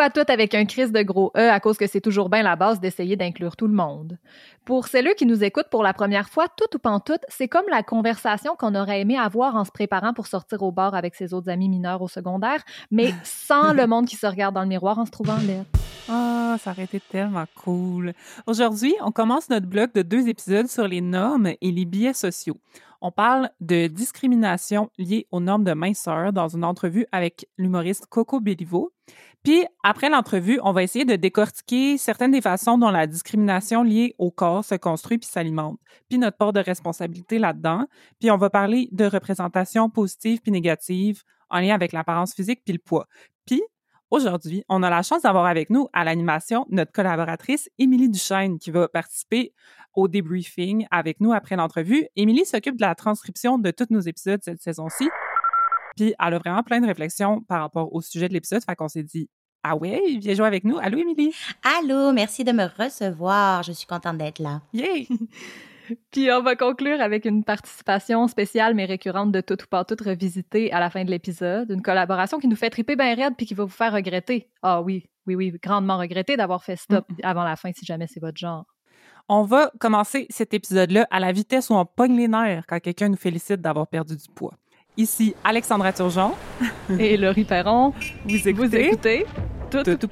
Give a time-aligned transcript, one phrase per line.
[0.00, 2.56] À toutes avec un crise de gros E à cause que c'est toujours bien la
[2.56, 4.16] base d'essayer d'inclure tout le monde.
[4.64, 7.82] Pour celles qui nous écoutent pour la première fois, tout ou pantoute, c'est comme la
[7.82, 11.50] conversation qu'on aurait aimé avoir en se préparant pour sortir au bar avec ses autres
[11.50, 15.04] amis mineurs au secondaire, mais sans le monde qui se regarde dans le miroir en
[15.04, 15.64] se trouvant laid.
[16.08, 18.14] Ah, ça aurait été tellement cool.
[18.46, 22.56] Aujourd'hui, on commence notre bloc de deux épisodes sur les normes et les biais sociaux.
[23.02, 28.40] On parle de discrimination liée aux normes de minceur dans une entrevue avec l'humoriste Coco
[28.40, 28.92] Bellivo.
[29.42, 34.14] Puis après l'entrevue, on va essayer de décortiquer certaines des façons dont la discrimination liée
[34.18, 35.78] au corps se construit puis s'alimente,
[36.10, 37.86] puis notre part de responsabilité là-dedans.
[38.18, 42.74] Puis on va parler de représentation positive puis négative en lien avec l'apparence physique puis
[42.74, 43.06] le poids.
[43.46, 43.62] Puis
[44.10, 48.70] aujourd'hui, on a la chance d'avoir avec nous à l'animation notre collaboratrice Émilie Duchesne qui
[48.70, 49.54] va participer
[49.94, 52.06] au debriefing avec nous après l'entrevue.
[52.14, 55.08] Émilie s'occupe de la transcription de tous nos épisodes cette saison-ci.
[55.96, 58.62] Puis elle a vraiment plein de réflexions par rapport au sujet de l'épisode.
[58.64, 59.28] Fait qu'on s'est dit,
[59.62, 60.78] ah ouais, viens jouer avec nous.
[60.78, 61.34] Allô, Émilie?
[61.62, 63.62] Allô, merci de me recevoir.
[63.62, 64.62] Je suis contente d'être là.
[64.72, 65.06] Yay!
[66.10, 69.96] Puis on va conclure avec une participation spéciale mais récurrente de tout ou pas tout
[70.04, 71.70] revisité à la fin de l'épisode.
[71.70, 74.48] Une collaboration qui nous fait triper bien raide puis qui va vous faire regretter.
[74.62, 77.14] Ah oui, oui, oui, grandement regretter d'avoir fait stop mm.
[77.22, 78.64] avant la fin si jamais c'est votre genre.
[79.28, 83.08] On va commencer cet épisode-là à la vitesse où on pogne les nerfs quand quelqu'un
[83.08, 84.54] nous félicite d'avoir perdu du poids.
[84.96, 86.32] Ici Alexandra Turgeon.
[86.98, 87.94] Et Laurie Perron.
[88.24, 90.08] Vous écoutez, tout, tout, tout,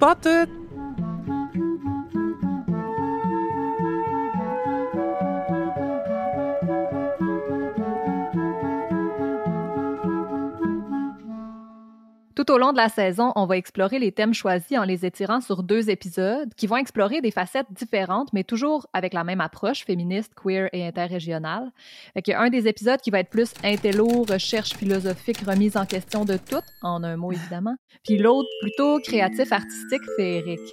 [12.48, 12.54] tout.
[12.58, 15.62] Au long de la saison, on va explorer les thèmes choisis en les étirant sur
[15.62, 20.32] deux épisodes qui vont explorer des facettes différentes, mais toujours avec la même approche féministe,
[20.34, 21.70] queer et interrégionale.
[22.16, 25.84] Il y a un des épisodes qui va être plus intello, recherche philosophique, remise en
[25.84, 30.72] question de tout, en un mot évidemment, puis l'autre plutôt créatif, artistique, féerique.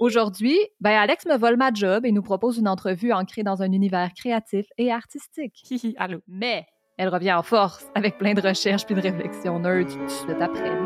[0.00, 3.72] Aujourd'hui, ben Alex me vole ma job et nous propose une entrevue ancrée dans un
[3.72, 5.54] univers créatif et artistique.
[5.70, 6.18] Hihi, allô.
[6.28, 6.66] Mais
[6.98, 10.76] elle revient en force avec plein de recherches puis de réflexions nerd tout de après.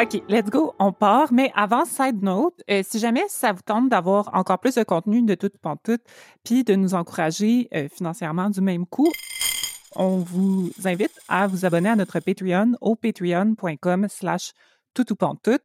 [0.00, 1.32] OK, let's go, on part.
[1.32, 5.22] Mais avant, side note, euh, si jamais ça vous tente d'avoir encore plus de contenu
[5.22, 6.02] de toute pantoute,
[6.44, 9.10] puis de nous encourager euh, financièrement du même coup,
[9.94, 14.52] on vous invite à vous abonner à notre Patreon au patreon.com slash
[15.18, 15.62] pantoute.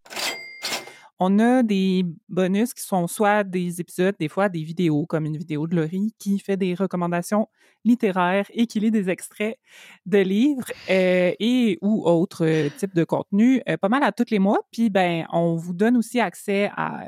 [1.20, 5.38] On a des bonus qui sont soit des épisodes, des fois des vidéos, comme une
[5.38, 7.48] vidéo de Laurie qui fait des recommandations
[7.86, 9.58] littéraires et qui lit des extraits
[10.06, 14.30] de livres euh, et ou autres euh, types de contenu, euh, pas mal à tous
[14.30, 14.60] les mois.
[14.72, 17.06] Puis ben, on vous donne aussi accès à,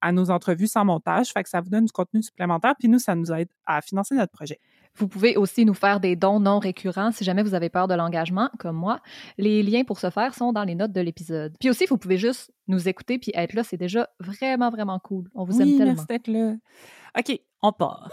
[0.00, 2.74] à nos entrevues sans montage, fait que ça vous donne du contenu supplémentaire.
[2.78, 4.58] Puis nous, ça nous aide à financer notre projet.
[4.96, 7.94] Vous pouvez aussi nous faire des dons non récurrents si jamais vous avez peur de
[7.94, 9.00] l'engagement, comme moi.
[9.38, 11.54] Les liens pour ce faire sont dans les notes de l'épisode.
[11.58, 13.64] Puis aussi, vous pouvez juste nous écouter puis être là.
[13.64, 15.28] C'est déjà vraiment, vraiment cool.
[15.34, 15.94] On vous aime tellement.
[15.94, 16.54] Merci d'être là.
[17.18, 18.10] OK, on part.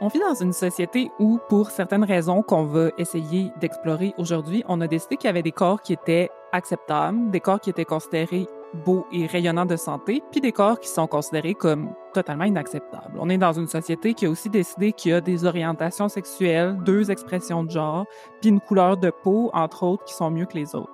[0.00, 4.80] On vit dans une société où, pour certaines raisons qu'on va essayer d'explorer aujourd'hui, on
[4.80, 8.46] a décidé qu'il y avait des corps qui étaient acceptables, des corps qui étaient considérés
[8.74, 13.16] beaux et rayonnants de santé, puis des corps qui sont considérés comme totalement inacceptables.
[13.18, 16.78] On est dans une société qui a aussi décidé qu'il y a des orientations sexuelles,
[16.84, 18.06] deux expressions de genre,
[18.40, 20.92] puis une couleur de peau, entre autres, qui sont mieux que les autres.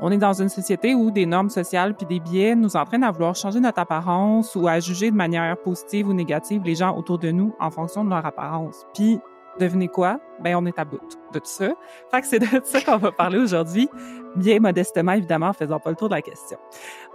[0.00, 3.12] On est dans une société où des normes sociales puis des biais nous entraînent à
[3.12, 7.18] vouloir changer notre apparence ou à juger de manière positive ou négative les gens autour
[7.18, 8.84] de nous en fonction de leur apparence.
[8.94, 9.20] Puis
[9.58, 10.18] Devinez quoi?
[10.40, 11.00] Ben, on est à bout
[11.32, 11.72] de tout ça.
[12.10, 13.88] Fait que c'est de ça qu'on va parler aujourd'hui,
[14.36, 16.58] bien modestement, évidemment, en faisant pas le tour de la question.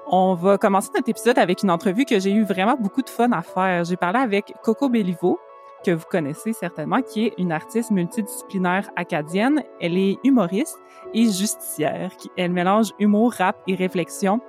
[0.07, 3.31] On va commencer notre épisode avec une entrevue que j'ai eu vraiment beaucoup de fun
[3.31, 3.83] à faire.
[3.83, 5.39] J'ai parlé avec Coco Bellivo,
[5.83, 9.63] que vous connaissez certainement, qui est une artiste multidisciplinaire acadienne.
[9.79, 10.77] Elle est humoriste
[11.13, 12.11] et justicière.
[12.37, 14.39] Elle mélange humour, rap et réflexion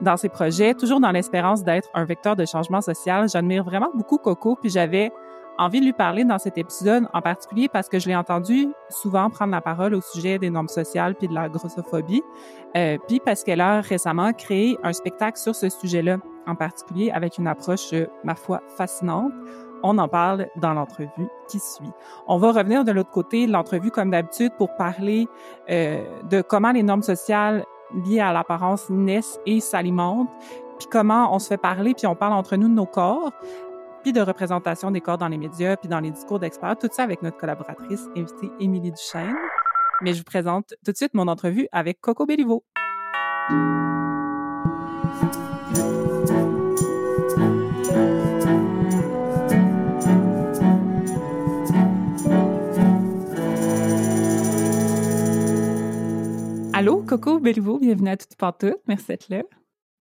[0.00, 3.28] dans ses projets, toujours dans l'espérance d'être un vecteur de changement social.
[3.28, 5.10] J'admire vraiment beaucoup Coco, puis j'avais
[5.58, 9.30] envie de lui parler dans cet épisode, en particulier parce que je l'ai entendu souvent
[9.30, 12.22] prendre la parole au sujet des normes sociales puis de la grossophobie,
[12.76, 17.38] euh, puis parce qu'elle a récemment créé un spectacle sur ce sujet-là, en particulier avec
[17.38, 19.32] une approche, euh, ma foi, fascinante.
[19.82, 21.90] On en parle dans l'entrevue qui suit.
[22.26, 25.28] On va revenir de l'autre côté de l'entrevue comme d'habitude pour parler
[25.70, 27.64] euh, de comment les normes sociales
[28.06, 30.28] liées à l'apparence naissent et s'alimentent,
[30.78, 33.32] puis comment on se fait parler, puis on parle entre nous de nos corps
[34.12, 37.22] de représentation des corps dans les médias, puis dans les discours d'experts, tout ça avec
[37.22, 39.36] notre collaboratrice invitée Émilie Duchesne.
[40.02, 42.64] Mais je vous présente tout de suite mon entrevue avec Coco Bellivo.
[56.72, 58.74] Allô, Coco Belliveau, bienvenue à Toutes Partout.
[58.86, 59.42] Merci d'être là.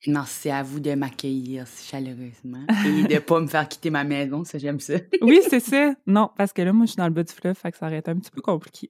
[0.07, 4.45] Merci à vous de m'accueillir si chaleureusement et de pas me faire quitter ma maison,
[4.45, 4.95] ça j'aime ça.
[5.21, 5.95] oui, c'est ça.
[6.07, 7.87] Non, parce que là, moi, je suis dans le bas du fleuve, fait que ça
[7.87, 8.89] aurait été un petit peu compliqué.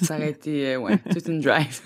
[0.00, 1.80] ça aurait été, euh, ouais, toute une drive.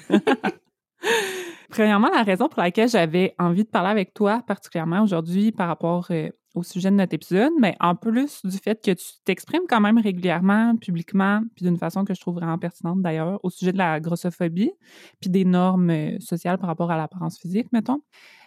[1.71, 6.07] Premièrement, la raison pour laquelle j'avais envie de parler avec toi particulièrement aujourd'hui par rapport
[6.11, 9.81] euh, au sujet de notre épisode, mais en plus du fait que tu t'exprimes quand
[9.81, 13.79] même régulièrement, publiquement, puis d'une façon que je trouve vraiment pertinente d'ailleurs, au sujet de
[13.79, 14.73] la grossophobie,
[15.21, 18.01] puis des normes euh, sociales par rapport à l'apparence physique, mettons.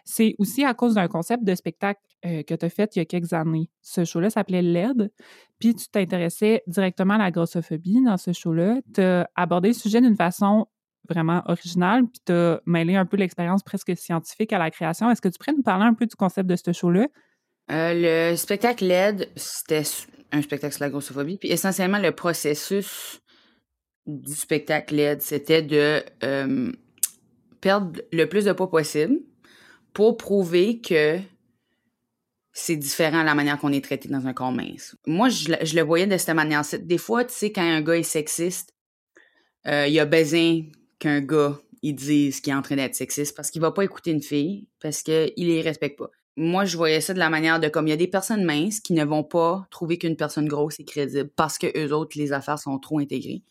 [0.05, 3.01] C'est aussi à cause d'un concept de spectacle euh, que tu as fait il y
[3.01, 3.69] a quelques années.
[3.81, 5.11] Ce show-là s'appelait LED,
[5.59, 8.79] puis tu t'intéressais directement à la grossophobie dans ce show-là.
[8.95, 10.65] Tu as abordé le sujet d'une façon
[11.07, 15.09] vraiment originale, puis tu as mêlé un peu l'expérience presque scientifique à la création.
[15.09, 17.07] Est-ce que tu pourrais nous parler un peu du concept de ce show-là?
[17.71, 19.83] Euh, le spectacle LED, c'était
[20.31, 21.37] un spectacle sur la grossophobie.
[21.37, 23.21] Puis essentiellement, le processus
[24.05, 26.71] du spectacle LED, c'était de euh,
[27.61, 29.19] perdre le plus de poids possible
[29.93, 31.19] pour prouver que
[32.53, 34.95] c'est différent la manière qu'on est traité dans un corps mince.
[35.05, 36.63] Moi, je, le voyais de cette manière.
[36.79, 38.73] Des fois, tu sais, quand un gars est sexiste,
[39.67, 40.61] euh, il a besoin
[40.99, 44.11] qu'un gars il dise qu'il est en train d'être sexiste parce qu'il va pas écouter
[44.11, 46.11] une fille parce qu'il les respecte pas.
[46.35, 48.79] Moi, je voyais ça de la manière de comme il y a des personnes minces
[48.79, 52.31] qui ne vont pas trouver qu'une personne grosse est crédible parce que eux autres, les
[52.31, 53.43] affaires sont trop intégrées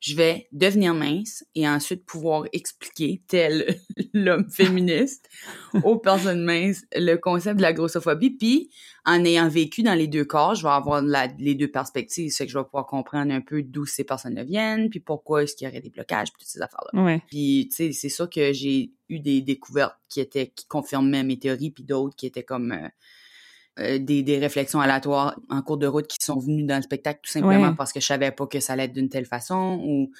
[0.00, 3.80] je vais devenir mince et ensuite pouvoir expliquer, tel
[4.14, 5.28] l'homme féministe,
[5.84, 8.30] aux personnes minces le concept de la grossophobie.
[8.30, 8.70] Puis,
[9.04, 12.30] en ayant vécu dans les deux corps, je vais avoir les deux perspectives.
[12.30, 15.56] C'est que je vais pouvoir comprendre un peu d'où ces personnes viennent, puis pourquoi est-ce
[15.56, 17.18] qu'il y aurait des blocages, puis toutes ces affaires-là.
[17.26, 21.38] Puis, tu sais, c'est sûr que j'ai eu des découvertes qui étaient qui confirmaient mes
[21.38, 22.72] théories, puis d'autres qui étaient comme...
[22.72, 22.88] Euh,
[23.78, 27.20] euh, des, des, réflexions aléatoires en cours de route qui sont venues dans le spectacle
[27.22, 30.10] tout simplement parce que je savais pas que ça allait être d'une telle façon ou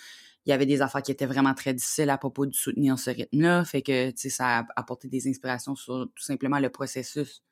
[0.46, 3.10] il y avait des affaires qui étaient vraiment très difficiles à propos de soutenir ce
[3.10, 3.64] rythme-là.
[3.64, 7.42] Fait que, tu sais, ça a apporté des inspirations sur tout simplement le processus.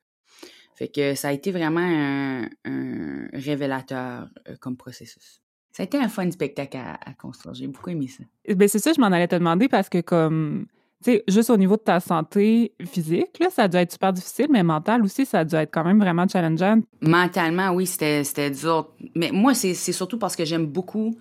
[0.74, 5.42] Fait que ça a été vraiment un, révélateur euh, comme processus.
[5.72, 7.54] Ça a été un fun spectacle à, à construire.
[7.54, 8.24] J'ai beaucoup aimé ça.
[8.54, 10.66] Ben c'est ça, je m'en allais te demander parce que comme
[11.04, 14.12] tu sais, juste au niveau de ta santé physique, là, ça a dû être super
[14.12, 16.80] difficile, mais mental aussi, ça a dû être quand même vraiment challengeant.
[17.02, 18.88] Mentalement, oui, c'était dur.
[19.14, 21.16] Mais moi, c'est surtout parce que j'aime beaucoup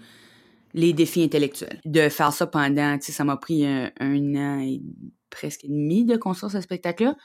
[0.74, 1.80] les défis intellectuels.
[1.86, 4.82] De faire ça pendant, tu sais, ça m'a pris un, an et
[5.30, 7.16] presque demi de construire ce spectacle-là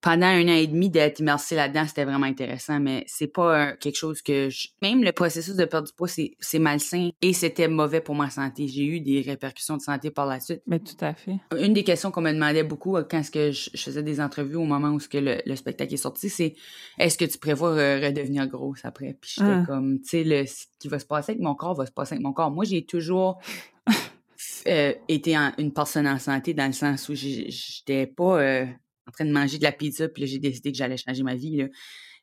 [0.00, 3.96] pendant un an et demi d'être immersé là-dedans, c'était vraiment intéressant, mais c'est pas quelque
[3.96, 4.68] chose que je...
[4.82, 8.66] même le processus de perdre du poids, c'est malsain et c'était mauvais pour ma santé.
[8.66, 10.62] J'ai eu des répercussions de santé par la suite.
[10.66, 11.36] Mais tout à fait.
[11.58, 14.64] Une des questions qu'on me demandait beaucoup euh, quand que je, faisais des entrevues au
[14.64, 16.54] moment où ce que le, spectacle est sorti, c'est
[16.98, 19.16] est-ce que tu prévois redevenir grosse après?
[19.20, 19.64] Puis j'étais ah.
[19.66, 22.14] comme, tu sais, le ce qui va se passer avec mon corps va se passer
[22.14, 22.50] avec mon corps.
[22.50, 23.38] Moi, j'ai toujours
[24.66, 28.66] euh, été une personne en santé dans le sens où j'étais pas euh,
[29.08, 31.34] en train de manger de la pizza, puis là, j'ai décidé que j'allais changer ma
[31.34, 31.66] vie.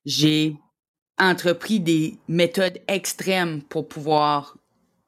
[0.06, 0.56] J'ai
[1.20, 4.58] entrepris des méthodes extrêmes pour pouvoir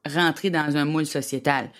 [0.05, 1.72] rentrer dans un moule sociétal.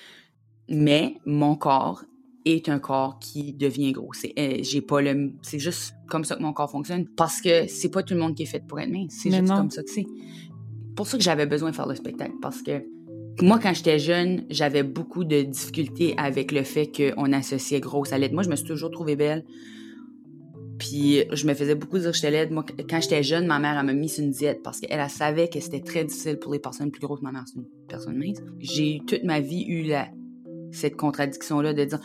[0.70, 2.04] Mais mon corps
[2.46, 4.14] est un corps qui devient gros.
[4.14, 7.68] C'est, euh, j'ai pas le, c'est juste comme ça que mon corps fonctionne parce que
[7.68, 9.16] c'est pas tout le monde qui est fait pour être mince.
[9.22, 10.06] C'est juste comme ça que c'est.
[10.96, 12.84] Pour ça que j'avais besoin de faire le spectacle parce que
[13.42, 18.18] moi, quand j'étais jeune, j'avais beaucoup de difficultés avec le fait qu'on associait grosse à
[18.18, 18.34] l'aide.
[18.34, 19.46] Moi, je me suis toujours trouvée belle.
[20.80, 22.52] Puis je me faisais beaucoup dire que j'étais laide.
[22.52, 25.10] Moi, quand j'étais jeune, ma mère, elle m'a mis sur une diète parce qu'elle elle
[25.10, 27.22] savait que c'était très difficile pour les personnes plus grosses.
[27.22, 28.40] Ma mère, c'est une personne mince.
[28.60, 30.08] J'ai toute ma vie eu la,
[30.72, 32.00] cette contradiction-là de dire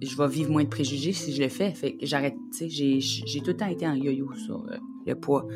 [0.00, 1.72] je vais vivre moins de préjugés si je le fais.
[1.72, 5.14] Fait que j'arrête, tu sais, j'ai tout le temps été en yo-yo sur euh, le
[5.14, 5.46] poids.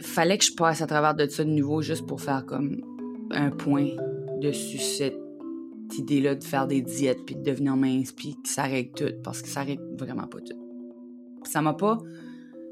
[0.00, 2.80] Fallait que je passe à travers de ça de nouveau juste pour faire comme
[3.30, 3.88] un point
[4.40, 5.18] dessus cette
[5.98, 9.42] idée-là de faire des diètes puis de devenir mince puis que ça règle tout parce
[9.42, 10.71] que ça règle vraiment pas tout.
[11.48, 11.98] Ça m'a pas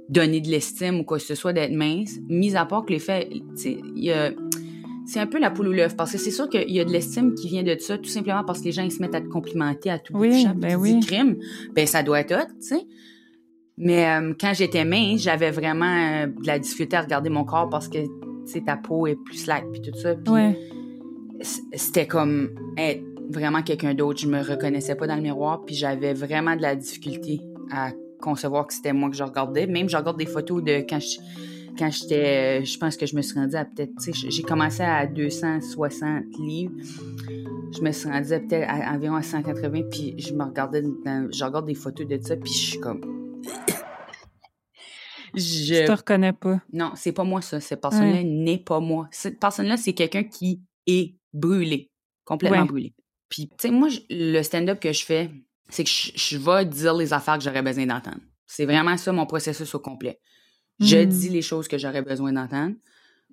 [0.08, 2.98] donné de l'estime ou quoi que ce soit d'être mince, mis à part que les
[2.98, 6.84] faits, c'est un peu la poule ou l'œuf parce que c'est sûr qu'il y a
[6.84, 9.14] de l'estime qui vient de ça tout simplement parce que les gens ils se mettent
[9.14, 11.00] à te complimenter à tout bout oui, de ben oui.
[11.00, 11.36] crime,
[11.74, 12.86] ben ça doit être hot, tu sais.
[13.76, 17.68] Mais euh, quand j'étais mince, j'avais vraiment euh, de la difficulté à regarder mon corps
[17.70, 17.98] parce que
[18.66, 20.14] ta peau est plus slack puis tout ça.
[21.72, 24.20] c'était comme être vraiment quelqu'un d'autre.
[24.20, 27.40] Je me reconnaissais pas dans le miroir puis j'avais vraiment de la difficulté
[27.72, 29.66] à concevoir que c'était moi que je regardais.
[29.66, 31.18] Même je regarde des photos de quand je
[31.78, 34.82] quand j'étais, je pense que je me suis rendue à peut-être, tu sais, j'ai commencé
[34.82, 36.74] à 260 livres.
[37.74, 41.66] Je me suis rendue peut-être à, environ à 180, puis je me regardais, je regarde
[41.66, 43.00] des photos de ça, puis je suis comme...
[45.34, 45.86] je...
[45.86, 46.60] te reconnais pas.
[46.72, 47.60] Non, c'est pas moi ça.
[47.60, 49.08] Cette personne-là n'est pas moi.
[49.10, 51.90] Cette personne-là, c'est quelqu'un qui est brûlé,
[52.24, 52.94] complètement brûlé.
[53.28, 55.30] Puis, tu sais, moi, le stand-up que je fais,
[55.70, 58.20] c'est que je, je vais dire les affaires que j'aurais besoin d'entendre.
[58.46, 60.20] C'est vraiment ça mon processus au complet.
[60.80, 61.06] Je Mm.
[61.06, 62.74] dis les choses que j'aurais besoin d'entendre.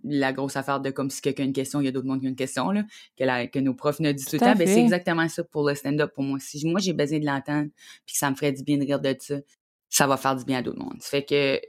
[0.04, 2.20] La grosse affaire de comme si quelqu'un a une question, il y a d'autres monde
[2.20, 2.84] qui ont une question, là,
[3.18, 4.56] que, la- que nos profs nous disent tout le Tout temps.
[4.56, 6.38] Ben, c'est exactement ça pour le stand-up pour moi.
[6.40, 7.70] Si moi j'ai besoin de l'entendre
[8.06, 9.36] puis que ça me ferait du bien de rire de ça,
[9.90, 11.02] ça va faire du bien à d'autres mondes.
[11.02, 11.60] Ça fait que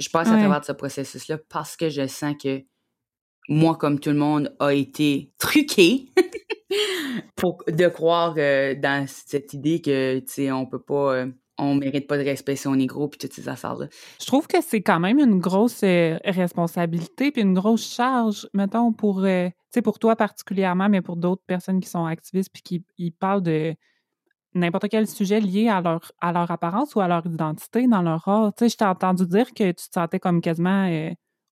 [0.00, 2.62] je passe à travers de ce processus-là parce que je sens que
[3.48, 6.10] moi, comme tout le monde, a été truqué
[7.36, 11.26] pour de croire euh, dans cette idée que, tu sais, on peut pas, euh,
[11.58, 13.86] on mérite pas de respect si on est gros puis toutes ces affaires-là.
[14.20, 18.92] Je trouve que c'est quand même une grosse euh, responsabilité puis une grosse charge, mettons,
[18.92, 19.48] pour, euh,
[19.84, 23.74] pour toi particulièrement, mais pour d'autres personnes qui sont activistes puis qui parlent de
[24.56, 28.26] n'importe quel sujet lié à leur, à leur apparence ou à leur identité dans leur
[28.26, 28.52] art.
[28.54, 31.10] Tu sais, je t'ai entendu dire que tu te sentais comme quasiment euh,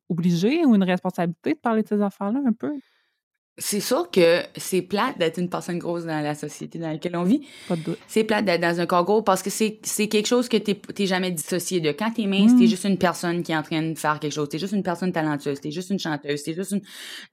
[0.08, 2.72] obligé ou une responsabilité de parler de ces affaires-là un peu.
[3.56, 7.22] C'est sûr que c'est plate d'être une personne grosse dans la société dans laquelle on
[7.22, 7.46] vit.
[7.68, 7.98] Pas de doute.
[8.08, 10.74] C'est plate d'être dans un corps gros parce que c'est c'est quelque chose que t'es
[10.74, 11.92] t'es jamais dissocié de.
[11.92, 12.58] Quand t'es mince, Mm.
[12.58, 14.48] t'es juste une personne qui est en train de faire quelque chose.
[14.48, 15.60] T'es juste une personne talentueuse.
[15.60, 16.42] T'es juste une chanteuse.
[16.42, 16.74] T'es juste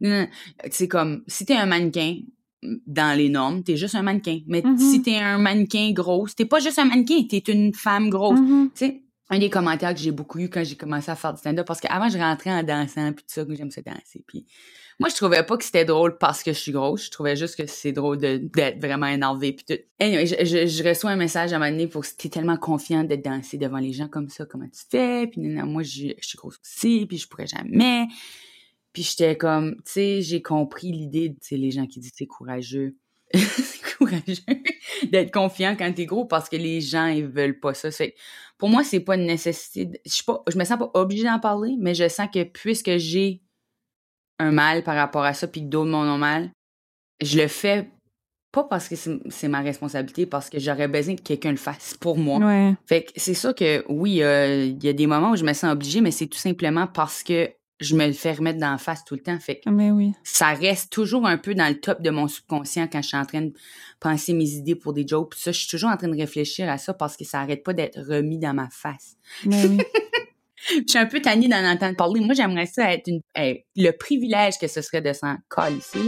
[0.02, 0.28] une...
[0.70, 2.18] C'est comme, si t'es un mannequin,
[2.86, 4.42] dans les normes, t'es juste un mannequin.
[4.46, 4.78] Mais Mhm.
[4.78, 8.40] si t'es un mannequin grosse, t'es pas juste un mannequin, t'es une femme grosse.
[8.40, 8.70] Mhm.
[8.76, 9.02] Tu sais,
[9.32, 11.82] un des commentaires que j'ai beaucoup eu quand j'ai commencé à faire du stand-up, parce
[11.82, 14.24] qu'avant, je rentrais en dansant, puis tout ça, que j'aime ça danser.
[14.28, 14.46] Puis
[15.02, 17.06] moi, je trouvais pas que c'était drôle parce que je suis grosse.
[17.06, 19.80] Je trouvais juste que c'est drôle d'être vraiment énervée, puis.
[20.00, 23.58] Anyway, je, reçois un message à un moment donné pour t'es tellement confiante de danser
[23.58, 25.26] devant les gens comme ça, comment tu fais?
[25.26, 28.06] Puis non, non, moi, je, suis grosse aussi, puis je pourrais jamais.
[28.94, 32.28] Puis j'étais comme, tu sais, j'ai compris l'idée, tu sais, les gens qui disent c'est
[32.28, 32.96] courageux.
[33.34, 34.62] c'est courageux
[35.12, 37.90] d'être confiant quand t'es gros parce que les gens, ils veulent pas ça.
[37.90, 38.14] Fait
[38.60, 39.90] pour moi, c'est pas une nécessité.
[40.06, 42.98] Je, suis pas, je me sens pas obligée d'en parler, mais je sens que puisque
[42.98, 43.42] j'ai
[44.42, 46.50] un mal par rapport à ça, puis que d'autres m'en ont mal,
[47.22, 47.90] je le fais
[48.52, 52.18] pas parce que c'est ma responsabilité, parce que j'aurais besoin que quelqu'un le fasse pour
[52.18, 52.40] moi.
[52.40, 52.74] Ouais.
[52.86, 55.54] Fait que c'est ça que, oui, euh, il y a des moments où je me
[55.54, 58.78] sens obligée, mais c'est tout simplement parce que je me le fais remettre dans la
[58.78, 59.38] face tout le temps.
[59.40, 60.14] Fait que Mais oui.
[60.24, 63.26] ça reste toujours un peu dans le top de mon subconscient quand je suis en
[63.26, 63.54] train de
[64.00, 65.32] penser mes idées pour des jokes.
[65.32, 67.64] Puis ça, je suis toujours en train de réfléchir à ça parce que ça arrête
[67.64, 69.16] pas d'être remis dans ma face.
[69.46, 69.80] Mais oui.
[70.70, 72.20] Je suis un peu tannée d'en entendre parler.
[72.22, 75.36] Moi, j'aimerais ça être une, le privilège que ce serait de s'en
[75.78, 76.00] ici.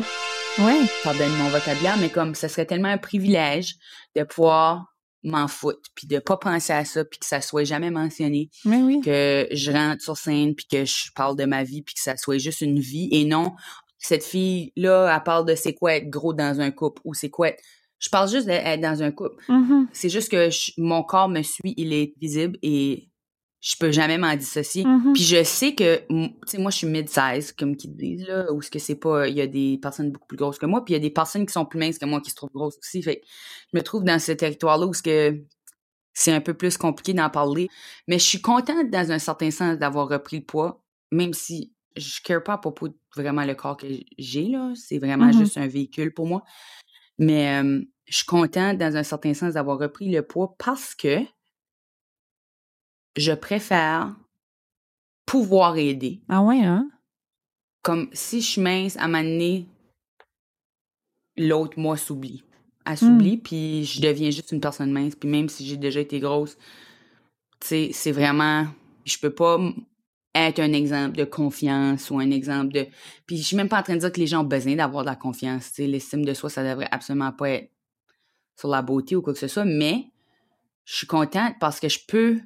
[0.59, 0.81] Ouais.
[1.03, 3.75] Pardonne mon vocabulaire, mais comme ce serait tellement un privilège
[4.15, 4.85] de pouvoir
[5.23, 8.81] m'en foutre, puis de pas penser à ça, puis que ça soit jamais mentionné, Mais
[8.81, 8.99] oui.
[9.01, 12.17] que je rentre sur scène, puis que je parle de ma vie, puis que ça
[12.17, 13.53] soit juste une vie, et non,
[13.97, 17.47] cette fille-là, elle parle de c'est quoi être gros dans un couple, ou c'est quoi
[17.49, 17.63] être...
[17.99, 19.41] Je parle juste d'être dans un couple.
[19.47, 19.87] Mhm.
[19.93, 23.07] C'est juste que je- mon corps me suit, il est visible, et
[23.65, 24.83] je peux jamais m'en dissocier.
[24.83, 25.13] Mhm.
[25.13, 28.61] Puis je sais que, tu sais, moi, je suis mid-size, comme qu'ils disent, là, où
[28.61, 30.93] ce que c'est pas, il y a des personnes beaucoup plus grosses que moi, puis
[30.93, 32.77] il y a des personnes qui sont plus minces que moi qui se trouvent grosses
[32.77, 33.01] aussi.
[33.01, 33.25] Fait que
[33.71, 35.41] je me trouve dans ce territoire-là où ce que
[36.13, 37.69] c'est un peu plus compliqué d'en parler.
[38.09, 42.19] Mais je suis contente, dans un certain sens, d'avoir repris le poids, même si je
[42.21, 44.73] care pas à propos de vraiment le corps que j'ai, là.
[44.75, 45.37] C'est vraiment Mhm.
[45.39, 46.43] juste un véhicule pour moi.
[47.17, 51.19] Mais euh, je suis contente, dans un certain sens, d'avoir repris le poids parce que
[53.15, 54.15] je préfère
[55.25, 56.21] pouvoir aider.
[56.29, 56.89] Ah ouais, hein?
[57.81, 59.67] Comme si je suis mince, à un moment donné,
[61.37, 62.43] l'autre moi s'oublie.
[62.85, 65.15] Elle s'oublie, puis je deviens juste une personne mince.
[65.15, 66.57] Puis même si j'ai déjà été grosse,
[67.59, 68.67] tu sais, c'est vraiment...
[69.05, 69.59] Je peux pas
[70.35, 72.87] être un exemple de confiance ou un exemple de...
[73.25, 75.03] Puis je suis même pas en train de dire que les gens ont besoin d'avoir
[75.03, 75.69] de la confiance.
[75.69, 77.71] Tu sais, l'estime de soi, ça devrait absolument pas être
[78.57, 80.11] sur la beauté ou quoi que ce soit, mais
[80.85, 82.41] je suis contente parce que je peux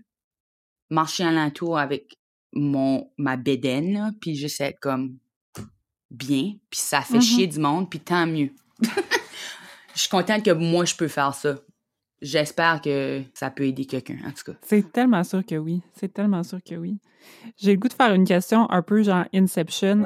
[0.90, 2.18] marcher alentour avec
[2.54, 5.18] mon ma bédaine, là, puis juste être comme
[6.10, 7.22] bien, puis ça fait Mhm.
[7.22, 8.52] chier du monde, puis tant mieux.
[9.96, 11.56] Je suis contente que moi, je peux faire ça.
[12.22, 14.58] J'espère que ça peut aider quelqu'un, en tout cas.
[14.62, 15.82] C'est tellement sûr que oui.
[15.94, 17.00] C'est tellement sûr que oui.
[17.58, 20.06] J'ai le goût de faire une question un peu genre Inception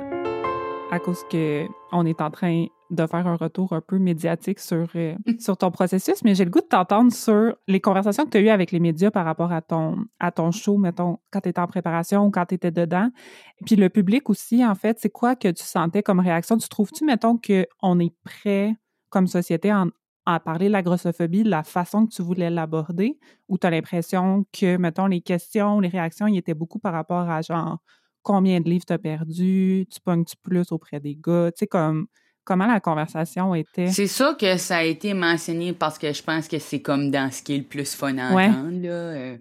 [0.92, 4.86] à cause que on est en train de faire un retour un peu médiatique sur,
[4.96, 8.38] euh, sur ton processus, mais j'ai le goût de t'entendre sur les conversations que tu
[8.38, 11.50] as eues avec les médias par rapport à ton, à ton show, mettons, quand tu
[11.50, 13.10] étais en préparation ou quand tu étais dedans.
[13.66, 16.58] Puis le public aussi, en fait, c'est quoi que tu sentais comme réaction?
[16.58, 18.76] Tu trouves-tu, mettons, qu'on est prêt
[19.10, 19.88] comme société en,
[20.26, 23.18] à parler de la grossophobie de la façon que tu voulais l'aborder?
[23.48, 27.30] Ou tu as l'impression que, mettons, les questions, les réactions, ils étaient beaucoup par rapport
[27.30, 27.80] à genre
[28.24, 32.08] combien de livres tu as perdu, tu pognes-tu plus auprès des gars, tu sais, comme
[32.44, 33.88] comment la conversation était?
[33.88, 37.32] C'est sûr que ça a été mentionné parce que je pense que c'est comme dans
[37.32, 38.48] ce qui est le plus fun à Ouais.
[38.48, 38.90] entendre, là.
[38.90, 39.38] euh,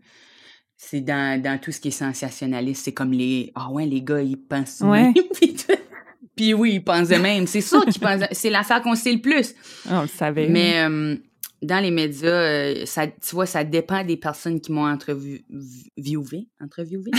[0.77, 2.85] c'est dans, dans tout ce qui est sensationnaliste.
[2.87, 3.53] C'est comme les...
[3.55, 5.13] Ah ouais, les gars, ils pensent Ouais.
[5.35, 5.57] puis.
[6.37, 7.47] Puis oui, ils pensent de même.
[7.47, 8.23] C'est sûr qu'ils pensent...
[8.33, 9.55] C'est l'affaire qu'on sait le plus.
[9.89, 10.49] Ah, on le savait.
[10.49, 11.17] Mais euh,
[11.63, 15.45] dans les médias, euh, ça, tu vois, ça dépend des personnes qui m'ont interviewé.
[16.59, 17.11] Interviewé?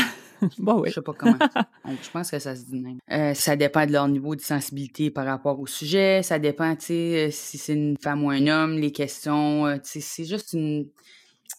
[0.58, 0.90] bon, oui.
[0.90, 1.38] Je sais pas comment.
[1.86, 2.98] je pense que ça se dit même.
[3.12, 6.24] Euh, ça dépend de leur niveau de sensibilité par rapport au sujet.
[6.24, 9.80] Ça dépend, tu sais, si c'est une femme ou un homme, les questions.
[9.84, 10.88] tu sais, c'est juste une.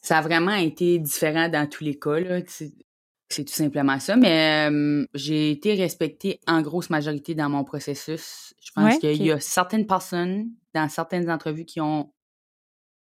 [0.02, 2.40] Ça a vraiment été différent dans tous les cas, là.
[2.46, 4.16] C'est tout simplement ça.
[4.16, 4.68] Mais
[5.14, 8.54] j'ai été respectée en grosse majorité dans mon processus.
[8.60, 12.10] Je pense qu'il y a certaines personnes dans certaines entrevues qui ont.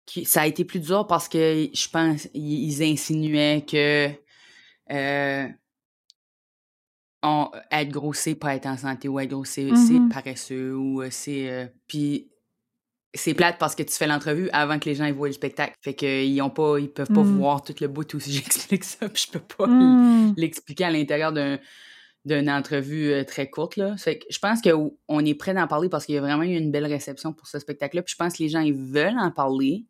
[0.06, 4.10] Qui, ça a été plus dur parce que je pense ils insinuaient que
[4.92, 5.48] euh,
[7.24, 10.10] on, être gros, c'est pas être en santé ou être gros, c'est mm-hmm.
[10.10, 11.50] paresseux ou euh, c'est.
[11.50, 12.30] Euh, puis
[13.16, 15.76] c'est plate parce que tu fais l'entrevue avant que les gens voient le spectacle.
[15.82, 17.38] Fait qu'ils ont pas, ils peuvent pas mm.
[17.38, 20.34] voir tout le bout où j'explique ça, puis je peux pas mm.
[20.36, 21.60] l'expliquer à l'intérieur d'un
[22.26, 23.98] d'une entrevue euh, très courte là.
[23.98, 26.56] Fait que je pense qu'on est prêt d'en parler parce qu'il y a vraiment eu
[26.56, 28.02] une belle réception pour ce spectacle-là.
[28.02, 29.86] Puis je pense que les gens ils veulent en parler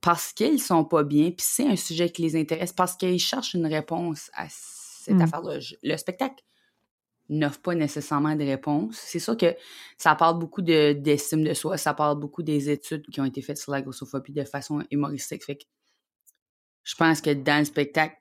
[0.00, 3.54] parce qu'ils sont pas bien, puis c'est un sujet qui les intéresse parce qu'ils cherchent
[3.54, 5.20] une réponse à cette mm.
[5.22, 5.58] affaire-là.
[5.82, 6.42] Le spectacle
[7.28, 8.96] n'offre pas nécessairement de réponse.
[8.96, 9.54] C'est sûr que
[9.96, 13.58] ça parle beaucoup d'estime de, soi, ça parle beaucoup des études qui ont été faites
[13.58, 15.44] sur la grossophobie de façon humoristique.
[15.44, 15.64] Fait que
[16.82, 18.16] je pense que dans le spectacle,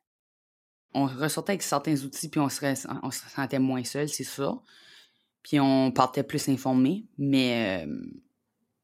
[0.93, 4.63] on ressortait avec certains outils, puis on, serait, on se sentait moins seul, c'est sûr.
[5.43, 8.01] Puis on partait plus informé, mais euh,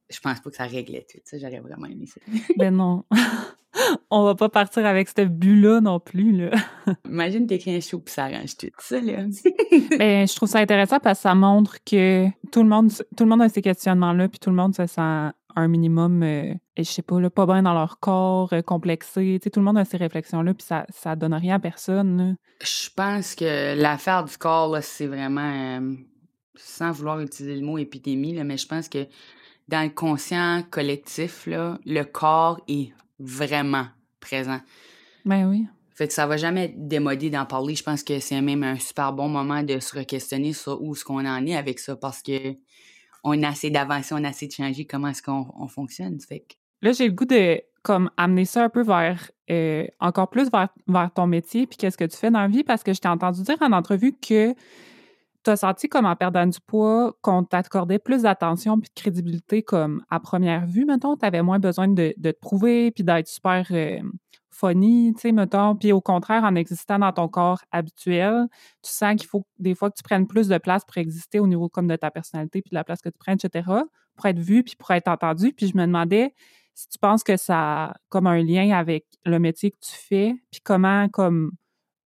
[0.09, 1.19] je pense pas que ça réglait tout.
[1.33, 2.21] J'aurais vraiment aimé ça.
[2.57, 3.05] ben non.
[4.09, 6.31] on va pas partir avec cette bulle-là non plus.
[6.31, 6.51] Là.
[7.05, 8.99] Imagine t'écris un show puis ça arrange tout ça.
[8.99, 9.25] Là.
[9.97, 13.29] ben, je trouve ça intéressant parce que ça montre que tout le monde, tout le
[13.29, 17.01] monde a ces questionnements-là, puis tout le monde se sent un minimum, euh, je sais
[17.01, 19.39] pas, là, pas bien dans leur corps, euh, complexé.
[19.41, 22.35] tout le monde a ces réflexions-là, puis ça, ça donne rien à personne.
[22.61, 25.93] Je pense que l'affaire du corps, c'est vraiment, euh,
[26.55, 29.07] sans vouloir utiliser le mot épidémie, là, mais je pense que
[29.67, 33.87] dans le conscient collectif, là, le corps est vraiment
[34.19, 34.59] présent.
[35.25, 35.65] Ben oui.
[35.95, 37.73] Fait que ça va jamais démoder d'en parler.
[37.75, 41.05] Je pense que c'est même un super bon moment de se re-questionner sur où ce
[41.05, 42.55] qu'on en est avec ça parce que
[43.23, 46.19] on a assez d'avancer, on a assez de changer comment est-ce qu'on fonctionne.
[46.19, 46.55] Fait que...
[46.81, 50.69] Là, j'ai le goût de comme amener ça un peu vers euh, encore plus vers,
[50.87, 53.07] vers ton métier puis qu'est-ce que tu fais dans la vie parce que je t'ai
[53.07, 54.55] entendu dire en entrevue que
[55.45, 59.61] tu as senti comme en perdant du poids qu'on t'accordait plus d'attention puis de crédibilité
[59.61, 63.63] comme à première vue, mettons, tu avais moins besoin de, te prouver puis d'être super
[63.71, 63.99] euh,
[64.49, 68.47] funny, tu sais, mettons, puis au contraire, en existant dans ton corps habituel,
[68.81, 71.47] tu sens qu'il faut des fois que tu prennes plus de place pour exister au
[71.47, 73.69] niveau comme de ta personnalité puis de la place que tu prends, etc.,
[74.15, 75.53] pour être vu puis pour être entendu.
[75.53, 76.33] Puis je me demandais
[76.73, 80.35] si tu penses que ça a comme un lien avec le métier que tu fais
[80.51, 81.51] puis comment comme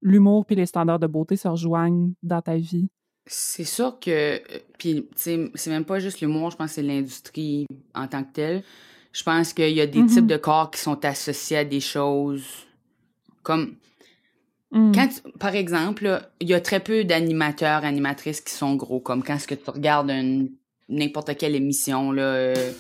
[0.02, 2.90] l'humour puis les standards de beauté se rejoignent dans ta vie?
[3.32, 4.42] C'est sûr que,
[4.80, 5.38] puis, c'est
[5.68, 8.64] même pas juste l'humour, je pense que c'est l'industrie en tant que telle.
[9.14, 10.26] Je pense qu'il y a des types mm-hmm.
[10.26, 12.44] de corps qui sont associés à des choses
[13.44, 13.76] comme.
[14.72, 14.94] Mm.
[14.96, 19.38] Quand, par exemple, il y a très peu d'animateurs, animatrices qui sont gros, comme quand
[19.38, 20.12] ce que tu regardes
[20.90, 22.24] n'importe quelle émission, là.
[22.24, 22.72] Euh,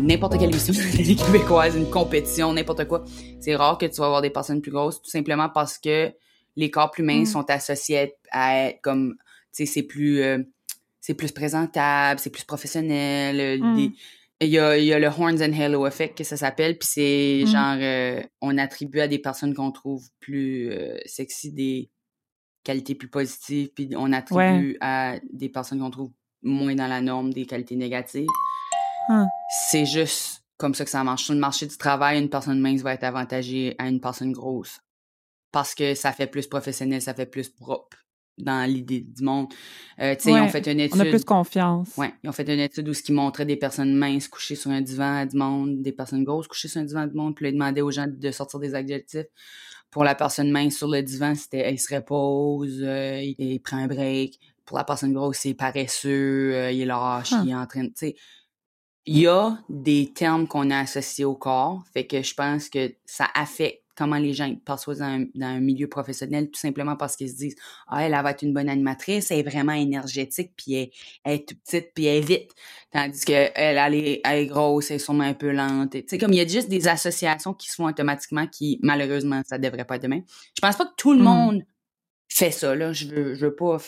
[0.00, 0.74] n'importe quelle émission
[1.26, 3.04] québécoise, une compétition, n'importe quoi.
[3.38, 6.10] C'est rare que tu vas avoir des personnes plus grosses, tout simplement parce que
[6.56, 7.32] les corps plus minces mm.
[7.32, 9.16] sont associés à être comme,
[9.54, 10.38] tu sais, c'est plus, euh,
[11.00, 13.40] c'est plus présentable, c'est plus professionnel.
[13.40, 13.92] Euh, mm.
[14.40, 16.88] il y, a, il y a le Horns and Halo Effect que ça s'appelle, puis
[16.90, 17.46] c'est mm.
[17.46, 20.72] genre, euh, on attribue à des personnes qu'on trouve plus
[21.04, 21.90] sexy des
[22.64, 26.10] qualités plus positives, puis on attribue à des personnes qu'on trouve
[26.42, 28.28] moins dans la norme des qualités négatives.
[29.08, 29.26] Ah.
[29.68, 31.24] C'est juste comme ça que ça marche.
[31.24, 34.80] Sur le marché du travail, une personne mince va être avantagée à une personne grosse
[35.52, 37.96] parce que ça fait plus professionnel, ça fait plus propre
[38.38, 39.48] dans l'idée du monde.
[40.00, 41.00] Euh, tu sais, ils ont fait une étude.
[41.00, 41.88] On a plus confiance.
[41.96, 44.70] Oui, ils ont fait une étude où ce qui montrait des personnes minces couchées sur
[44.70, 47.52] un divan du monde, des personnes grosses couchées sur un divan du monde, puis ils
[47.52, 49.26] demandaient aux gens de sortir des adjectifs.
[49.90, 53.86] Pour la personne mince sur le divan, c'était elle se repose, euh, il, prend un
[53.86, 54.38] break.
[54.66, 57.88] Pour la personne grosse, c'est paresseux, euh, il est lâche, il est en train de.
[57.88, 58.16] Tu sais,
[59.06, 62.92] il y a des termes qu'on a associés au corps, fait que je pense que
[63.04, 67.36] ça affecte comment les gens perçoivent dans un, milieu professionnel, tout simplement parce qu'ils se
[67.36, 67.56] disent
[67.88, 70.74] Ah, elle, va être une bonne animatrice, elle est vraiment énergétique, puis
[71.24, 72.50] elle, est toute petite, puis elle est vite.
[72.90, 75.92] Tandis qu'elle, elle, est, elle est grosse, elle est sûrement un peu lente.
[75.92, 79.42] Tu sais, comme il y a juste des associations qui se font automatiquement qui, malheureusement,
[79.46, 80.20] ça devrait pas être demain.
[80.54, 81.22] Je pense pas que tout le mmh.
[81.22, 81.62] monde
[82.28, 82.92] fait ça, là.
[82.92, 83.78] Je veux, je veux pas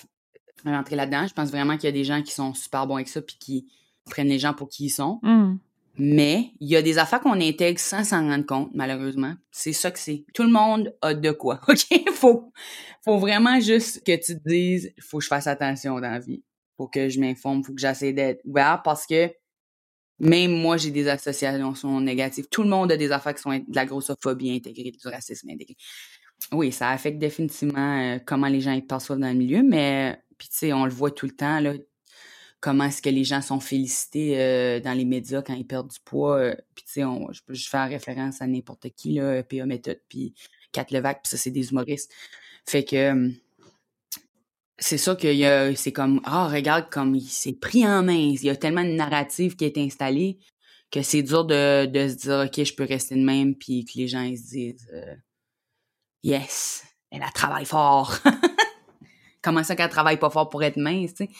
[0.64, 1.26] rentrer là-dedans.
[1.26, 3.36] Je pense vraiment qu'il y a des gens qui sont super bons avec ça, puis
[3.38, 3.68] qui
[4.06, 5.20] prennent les gens pour qui ils sont.
[5.22, 5.56] Mmh.
[5.98, 9.34] Mais il y a des affaires qu'on intègre sans s'en rendre compte, malheureusement.
[9.50, 10.24] C'est ça que c'est.
[10.32, 12.10] Tout le monde a de quoi, OK?
[12.14, 12.52] Faut,
[13.04, 16.44] faut vraiment juste que tu te dises, faut que je fasse attention dans la vie.
[16.76, 19.30] Faut que je m'informe, faut que j'essaie d'être ouvert parce que
[20.20, 22.48] Même moi, j'ai des associations négatives.
[22.50, 25.76] Tout le monde a des affaires qui sont de la grossophobie intégrée, du racisme intégré.
[26.52, 30.48] Oui, ça affecte définitivement euh, comment les gens y perçoivent dans le milieu, mais puis
[30.48, 31.74] tu sais, on le voit tout le temps, là,
[32.60, 36.00] comment est-ce que les gens sont félicités euh, dans les médias quand ils perdent du
[36.04, 36.38] poids.
[36.38, 39.66] Euh, puis tu sais, je peux juste faire référence à n'importe qui, là, P.A.
[39.66, 40.34] Méthode, puis
[40.72, 42.12] Kat Levac, puis ça, c'est des humoristes.
[42.66, 43.32] Fait que
[44.78, 48.12] c'est ça que c'est comme, ah, regarde comme il s'est pris en main.
[48.12, 50.38] Il y a tellement de narrative qui est installée
[50.90, 53.98] que c'est dur de, de, se dire, OK, je peux rester de même, puis que
[53.98, 54.90] les gens ils se disent,
[56.22, 58.18] yes, elle a travaillé fort.
[59.42, 61.30] Comment ça qu'elle travaille pas fort pour être mince, tu sais?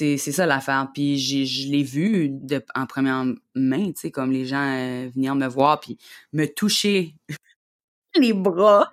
[0.00, 0.88] C'est, c'est ça l'affaire.
[0.94, 3.22] Puis j'ai, je l'ai vu de, en première
[3.54, 5.98] main, tu sais, comme les gens euh, venir me voir puis
[6.32, 7.16] me toucher
[8.18, 8.90] les bras.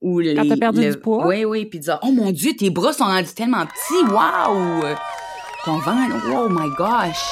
[0.00, 1.26] Ou les, Quand t'as perdu du poids?
[1.26, 4.82] Oui, oui, puis dire «Oh mon Dieu, tes bras sont rendus tellement petits, waouh!
[5.66, 7.22] Ton ventre, oh my gosh!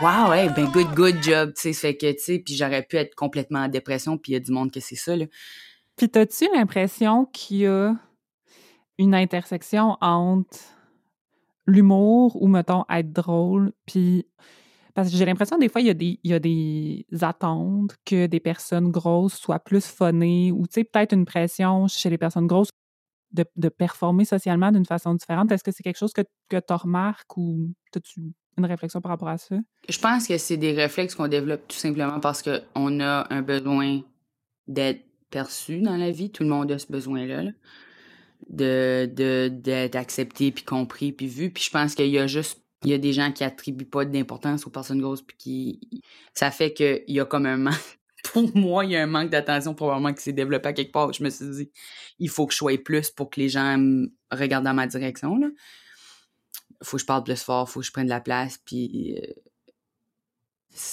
[0.00, 2.96] Wow, hey, ben good, good job, tu sais, fait que, tu sais, puis j'aurais pu
[2.96, 5.24] être complètement en dépression, puis il y a du monde que c'est ça, là.
[5.96, 7.96] Puis as-tu l'impression qu'il y a
[8.98, 10.73] une intersection entre
[11.66, 14.26] l'humour ou, mettons, être drôle, puis...
[14.94, 17.96] Parce que j'ai l'impression, des fois, il y, a des, il y a des attentes
[18.04, 22.16] que des personnes grosses soient plus funnées ou, tu sais, peut-être une pression chez les
[22.16, 22.70] personnes grosses
[23.32, 25.50] de, de performer socialement d'une façon différente.
[25.50, 28.20] Est-ce que c'est quelque chose que, que tu remarques ou as-tu
[28.56, 29.56] une réflexion par rapport à ça?
[29.88, 34.00] Je pense que c'est des réflexes qu'on développe tout simplement parce qu'on a un besoin
[34.68, 36.30] d'être perçu dans la vie.
[36.30, 37.50] Tout le monde a ce besoin-là.
[38.48, 41.50] De d'être accepté puis compris puis vu.
[41.50, 44.04] Puis je pense qu'il y a juste il y a des gens qui attribuent pas
[44.04, 46.02] d'importance aux personnes grosses puis qui
[46.34, 47.98] ça fait qu'il y a comme un manque
[48.32, 51.12] pour moi il y a un manque d'attention probablement qui s'est développé à quelque part.
[51.12, 51.70] Je me suis dit
[52.18, 53.78] il faut que je sois plus pour que les gens
[54.30, 55.48] regardent dans ma direction là.
[56.82, 59.32] Faut que je parle plus fort faut que je prenne de la place puis euh,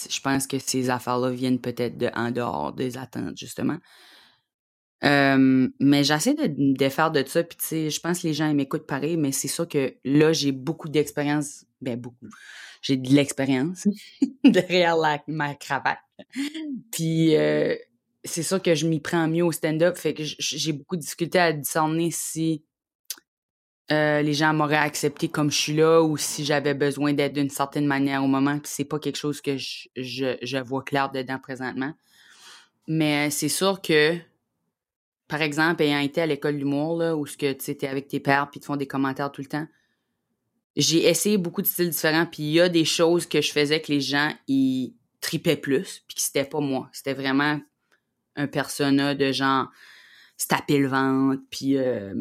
[0.10, 3.78] je pense que ces affaires là viennent peut-être de en dehors des attentes justement
[5.04, 8.54] mais j'essaie de me défaire de ça, puis tu sais, je pense que les gens
[8.54, 12.30] m'écoutent pareil, mais c'est sûr que là, j'ai beaucoup d'expérience, ben beaucoup,
[12.82, 13.88] j'ai de l'expérience
[14.44, 16.00] derrière la, ma cravate.
[16.92, 17.76] Puis euh,
[18.24, 21.40] c'est sûr que je m'y prends mieux au stand-up, fait que j'ai beaucoup de difficultés
[21.40, 22.64] à discerner si
[23.92, 27.50] euh, les gens m'auraient accepté comme je suis là ou si j'avais besoin d'être d'une
[27.50, 31.12] certaine manière au moment, puis c'est pas quelque chose que je, je, je vois clair
[31.12, 31.94] dedans présentement.
[32.88, 34.18] Mais c'est sûr que
[35.32, 38.60] par exemple, ayant été à l'école d'humour, là, où tu es avec tes pères puis
[38.60, 39.66] te font des commentaires tout le temps,
[40.76, 43.82] j'ai essayé beaucoup de styles différents, puis il y a des choses que je faisais
[43.82, 46.90] que les gens, ils tripaient plus, puis que c'était pas moi.
[46.92, 47.62] C'était vraiment
[48.36, 49.70] un persona de genre
[50.36, 52.14] se taper le ventre, puis euh,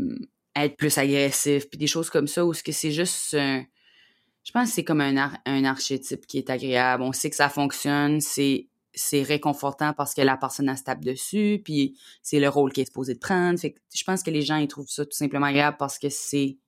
[0.55, 3.33] être plus agressif, puis des choses comme ça, où ce que c'est juste...
[3.33, 7.03] je pense que c'est comme un, un archétype qui est agréable.
[7.03, 11.61] On sait que ça fonctionne, c'est c'est réconfortant parce que la personne se tape dessus,
[11.64, 13.59] puis c'est le rôle qui est supposé de prendre.
[13.59, 16.59] Je pense que les gens ils trouvent ça tout simplement agréable parce que c'est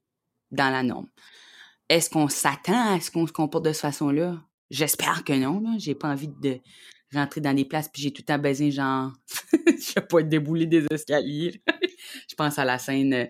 [0.50, 1.08] dans la norme.
[1.88, 4.40] Est-ce qu'on s'attend à ce qu'on se comporte de cette façon-là?
[4.70, 5.62] J'espère que non.
[5.78, 6.60] J'ai pas envie de
[7.12, 9.12] rentrer dans des places puis j'ai tout le temps besoin genre
[9.52, 11.62] je vais pas être déboulé des escaliers.
[12.28, 13.26] je pense à la scène euh,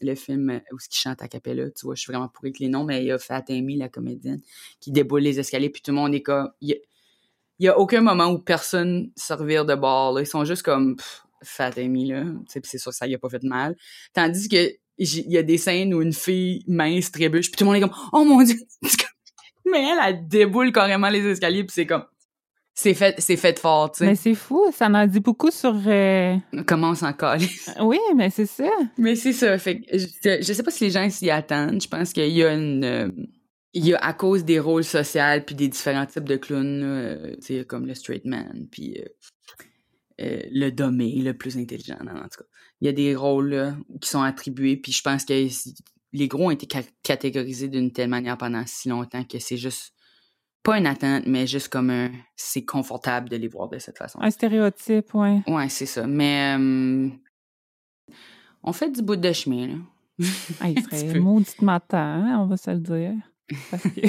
[0.00, 2.48] le film euh, où ce qui chante à Capella, tu vois, je suis vraiment pourri
[2.48, 4.40] avec les noms, mais il y a Fatimi, la comédienne,
[4.80, 6.50] qui déboule les escaliers, puis tout le monde est comme
[7.64, 10.18] y a aucun moment où personne se revire de bord.
[10.20, 10.96] Ils sont juste comme
[11.42, 12.24] Fatemi, là.
[12.46, 13.76] c'est sûr que ça y a pas fait de mal.
[14.12, 17.66] Tandis que il y a des scènes où une fille mince trébuche, puis tout le
[17.66, 18.56] monde est comme Oh mon dieu!
[19.70, 22.04] Mais elle, elle déboule carrément les escaliers, puis c'est comme
[22.74, 24.06] c'est fait c'est fait fort, tu sais.
[24.06, 27.40] Mais c'est fou, ça en dit beaucoup sur euh, comment on s'en colle.
[27.80, 28.70] oui, mais c'est ça.
[28.96, 32.12] Mais c'est ça, fait je, je sais pas si les gens s'y attendent, je pense
[32.12, 33.08] qu'il y a une euh,
[33.74, 37.64] il y a à cause des rôles sociaux puis des différents types de clowns, euh,
[37.66, 39.04] comme le straight man, puis euh,
[40.20, 42.48] euh, le dommé, le plus intelligent, en tout cas.
[42.80, 45.46] Il y a des rôles qui sont attribués, puis je pense que
[46.12, 46.68] les gros ont été
[47.02, 49.92] catégorisés d'une telle manière pendant si longtemps que c'est juste
[50.62, 54.20] pas une attente, mais juste comme un c'est confortable de les voir de cette façon.
[54.20, 55.42] Un stéréotype, ouais.
[55.48, 56.06] Ouais, c'est ça.
[56.06, 56.56] Mais
[58.62, 59.74] on fait du bout de chemin, là.
[60.60, 63.14] Ah, il serait maudit matin, hein, on va se le dire.
[63.70, 64.00] Parce que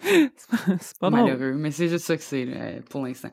[0.80, 3.30] c'est pas malheureux, mais c'est juste ça que c'est pour l'instant.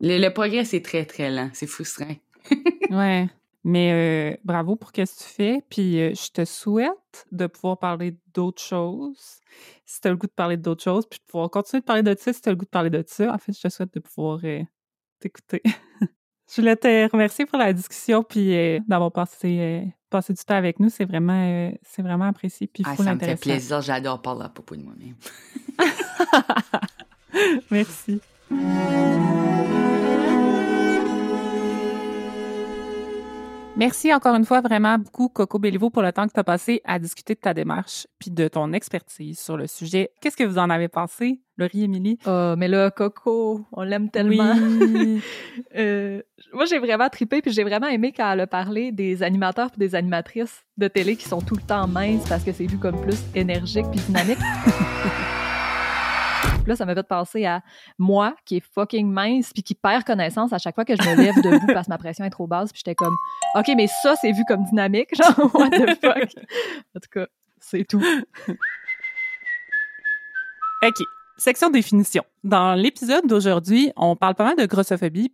[0.00, 1.50] Le, progrès, c'est très, très lent.
[1.52, 2.14] C'est frustrant.
[2.90, 3.28] ouais.
[3.64, 5.62] Mais euh, bravo pour ce que tu fais.
[5.68, 9.40] Puis euh, je te souhaite de pouvoir parler d'autres choses.
[9.84, 12.02] Si tu as le goût de parler d'autres choses, puis de pouvoir continuer de parler
[12.02, 13.32] de ça si tu as le goût de parler de ça.
[13.32, 14.62] En fait, je te souhaite de pouvoir euh,
[15.20, 15.62] t'écouter.
[16.50, 20.88] je voulais te remercier pour la discussion puis d'avoir passé passer du temps avec nous,
[20.88, 22.66] c'est vraiment, euh, c'est vraiment apprécié.
[22.66, 25.14] Puis ah, ça me fait plaisir, j'adore parler à propos de moi-même.
[27.70, 28.20] Merci.
[33.78, 36.80] Merci encore une fois vraiment beaucoup, Coco Béliveau, pour le temps que tu as passé
[36.84, 40.10] à discuter de ta démarche puis de ton expertise sur le sujet.
[40.20, 42.18] Qu'est-ce que vous en avez pensé, Laurie Émilie?
[42.26, 44.54] Oh, mais là, Coco, on l'aime tellement.
[44.56, 45.20] Oui.
[45.76, 49.70] Euh, moi, j'ai vraiment trippé puis j'ai vraiment aimé quand elle a parlé des animateurs
[49.70, 52.78] puis des animatrices de télé qui sont tout le temps minces parce que c'est vu
[52.78, 54.38] comme plus énergique puis dynamique.
[56.68, 57.62] là, ça m'a fait penser à
[57.98, 61.16] moi qui est fucking mince puis qui perd connaissance à chaque fois que je me
[61.16, 63.14] lève debout parce que ma pression est trop basse puis j'étais comme
[63.56, 66.30] OK, mais ça c'est vu comme dynamique, genre what the fuck?
[66.94, 67.26] En tout cas,
[67.60, 68.02] c'est tout.
[70.82, 71.02] OK.
[71.36, 72.24] Section définition.
[72.42, 75.32] Dans l'épisode d'aujourd'hui, on parle pas mal de grossophobie.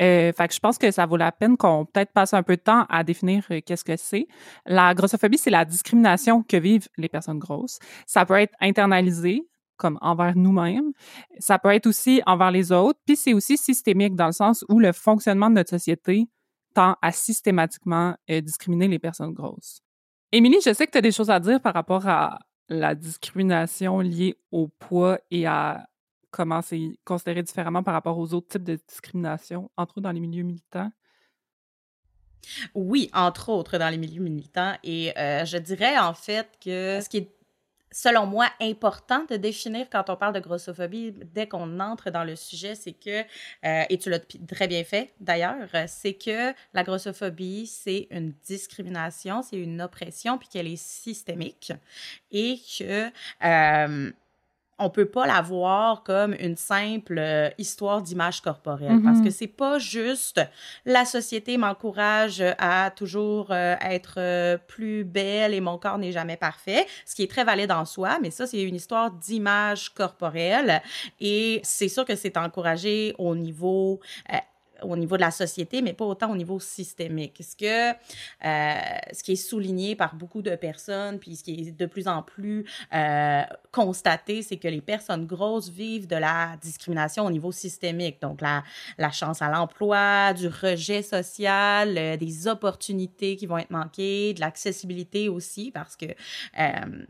[0.00, 2.56] Euh, fait que je pense que ça vaut la peine qu'on peut-être passe un peu
[2.56, 4.28] de temps à définir euh, qu'est-ce que c'est.
[4.66, 7.78] La grossophobie, c'est la discrimination que vivent les personnes grosses.
[8.06, 9.42] Ça peut être internalisé,
[9.78, 10.92] comme envers nous-mêmes.
[11.38, 12.98] Ça peut être aussi envers les autres.
[13.06, 16.28] Puis c'est aussi systémique dans le sens où le fonctionnement de notre société
[16.74, 19.80] tend à systématiquement euh, discriminer les personnes grosses.
[20.30, 22.38] Émilie, je sais que tu as des choses à dire par rapport à
[22.68, 25.86] la discrimination liée au poids et à
[26.30, 30.20] comment c'est considéré différemment par rapport aux autres types de discrimination, entre autres dans les
[30.20, 30.90] milieux militants.
[32.74, 34.74] Oui, entre autres dans les milieux militants.
[34.84, 37.37] Et euh, je dirais en fait que ce qui est
[37.90, 42.36] selon moi, important de définir quand on parle de grossophobie dès qu'on entre dans le
[42.36, 43.20] sujet, c'est que,
[43.64, 49.42] euh, et tu l'as très bien fait d'ailleurs, c'est que la grossophobie, c'est une discrimination,
[49.42, 51.72] c'est une oppression, puis qu'elle est systémique
[52.30, 53.10] et que...
[53.44, 54.12] Euh,
[54.78, 59.30] on peut pas la voir comme une simple euh, histoire d'image corporelle parce que mm-hmm.
[59.30, 60.40] c'est pas juste
[60.86, 66.36] la société m'encourage à toujours euh, être euh, plus belle et mon corps n'est jamais
[66.36, 70.82] parfait, ce qui est très valide en soi, mais ça c'est une histoire d'image corporelle
[71.20, 74.00] et c'est sûr que c'est encouragé au niveau
[74.82, 77.40] au niveau de la société, mais pas autant au niveau systémique.
[77.40, 78.80] Ce, que, euh,
[79.12, 82.22] ce qui est souligné par beaucoup de personnes, puis ce qui est de plus en
[82.22, 82.64] plus
[82.94, 88.20] euh, constaté, c'est que les personnes grosses vivent de la discrimination au niveau systémique.
[88.22, 88.62] Donc, la,
[88.98, 94.40] la chance à l'emploi, du rejet social, euh, des opportunités qui vont être manquées, de
[94.40, 96.06] l'accessibilité aussi, parce que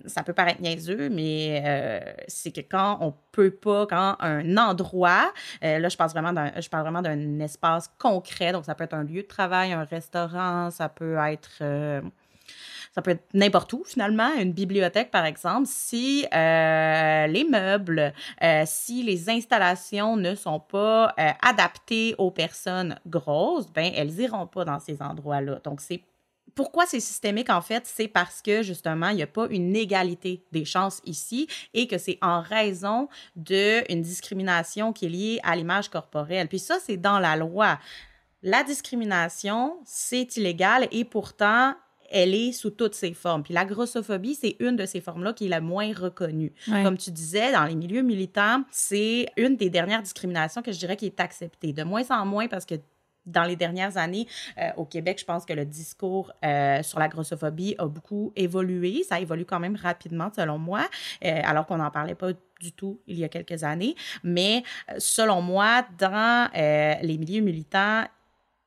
[0.07, 5.89] ça peut paraître niaiseux, mais c'est que quand on peut pas, quand un endroit, là,
[5.89, 7.58] je, pense vraiment je parle vraiment d'un espace
[7.99, 8.53] concret.
[8.53, 11.59] Donc, ça peut être un lieu de travail, un restaurant, ça peut être...
[11.61, 12.01] Euh,
[13.33, 20.17] n'importe où finalement, une bibliothèque par exemple, si euh, les meubles, euh, si les installations
[20.17, 25.61] ne sont pas adaptées aux personnes grosses, ben elles iront pas dans ces endroits-là.
[25.63, 26.03] Donc c'est
[26.59, 30.43] pourquoi c'est systémique, en fait, c'est parce que justement, il n'y a pas une égalité
[30.51, 35.89] des chances ici et que c'est en raison d'une discrimination qui est liée à l'image
[35.89, 36.49] corporelle.
[36.49, 37.79] Puis ça, c'est dans la loi.
[38.43, 41.77] La discrimination, c'est illégal et pourtant,
[42.11, 43.45] elle est sous toutes ses formes.
[43.45, 46.53] Puis la grossophobie, c'est une de ces formes-là qui est la moins reconnue.
[46.67, 50.97] Comme tu disais, dans les milieux militants, c'est une des dernières discriminations que je dirais
[50.97, 51.73] qui est acceptée.
[51.73, 52.75] De moins en moins parce que
[53.29, 54.27] dans les dernières années,
[54.59, 59.05] euh, au Québec, je pense que le discours euh, sur la grossophobie a beaucoup évolué.
[59.09, 60.89] Ça évolue quand même rapidement, selon moi,
[61.25, 63.95] euh, alors qu'on n'en parlait pas du tout il y a quelques années.
[64.25, 64.65] Mais
[64.99, 68.05] selon moi, dans les milieux militants,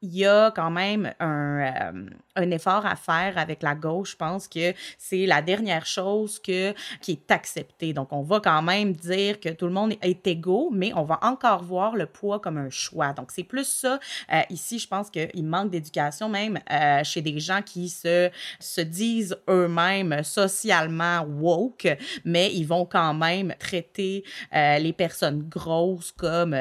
[0.01, 1.93] il y a quand même un,
[2.35, 4.11] un effort à faire avec la gauche.
[4.11, 7.93] Je pense que c'est la dernière chose que, qui est acceptée.
[7.93, 11.19] Donc, on va quand même dire que tout le monde est égaux, mais on va
[11.21, 13.13] encore voir le poids comme un choix.
[13.13, 13.99] Donc, c'est plus ça.
[14.31, 18.81] Euh, ici, je pense qu'il manque d'éducation même euh, chez des gens qui se, se
[18.81, 21.87] disent eux-mêmes socialement woke,
[22.25, 24.23] mais ils vont quand même traiter
[24.55, 26.55] euh, les personnes grosses comme,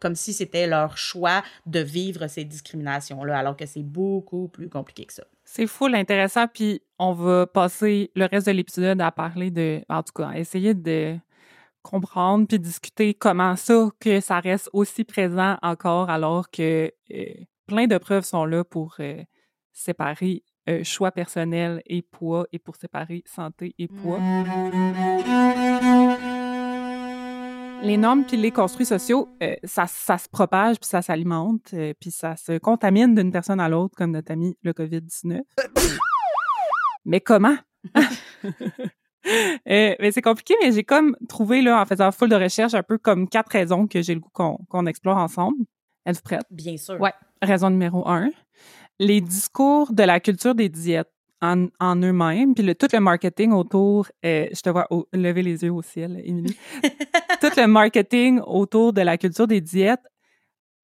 [0.00, 5.04] comme si c'était leur choix de vivre ces discriminations-là, alors que c'est beaucoup plus compliqué
[5.04, 5.24] que ça.
[5.44, 10.02] C'est full intéressant, puis on va passer le reste de l'épisode à parler de, en
[10.02, 11.16] tout cas, essayer de
[11.82, 17.24] comprendre puis discuter comment ça que ça reste aussi présent encore alors que euh,
[17.66, 19.22] plein de preuves sont là pour euh,
[19.72, 24.20] séparer euh, choix personnel et poids et pour séparer santé et poids
[27.82, 31.94] les normes puis les construits sociaux, euh, ça, ça, se propage puis ça s'alimente euh,
[31.98, 35.40] puis ça se contamine d'une personne à l'autre, comme notre ami le COVID-19.
[37.04, 37.56] mais comment?
[39.68, 42.82] Euh, mais c'est compliqué, mais j'ai comme trouvé, là, en faisant full de recherche, un
[42.82, 45.58] peu comme quatre raisons que j'ai le goût qu'on explore ensemble.
[46.06, 46.46] Êtes-vous prête?
[46.50, 46.98] Bien sûr.
[46.98, 47.12] Ouais.
[47.42, 48.30] Raison numéro un.
[48.98, 53.52] Les discours de la culture des diètes en, en eux-mêmes, puis le, tout le marketing
[53.52, 56.56] autour, euh, je te vois lever les yeux au ciel, Émilie,
[57.40, 60.00] tout le marketing autour de la culture des diètes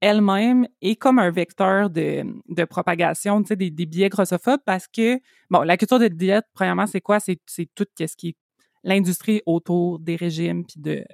[0.00, 5.18] elle-même est comme un vecteur de, de propagation, des, des biais grossophobes parce que,
[5.50, 7.18] bon, la culture des diètes, premièrement, c'est quoi?
[7.20, 7.40] C'est
[7.74, 8.36] tout ce qui est
[8.84, 11.04] l'industrie autour des régimes, puis de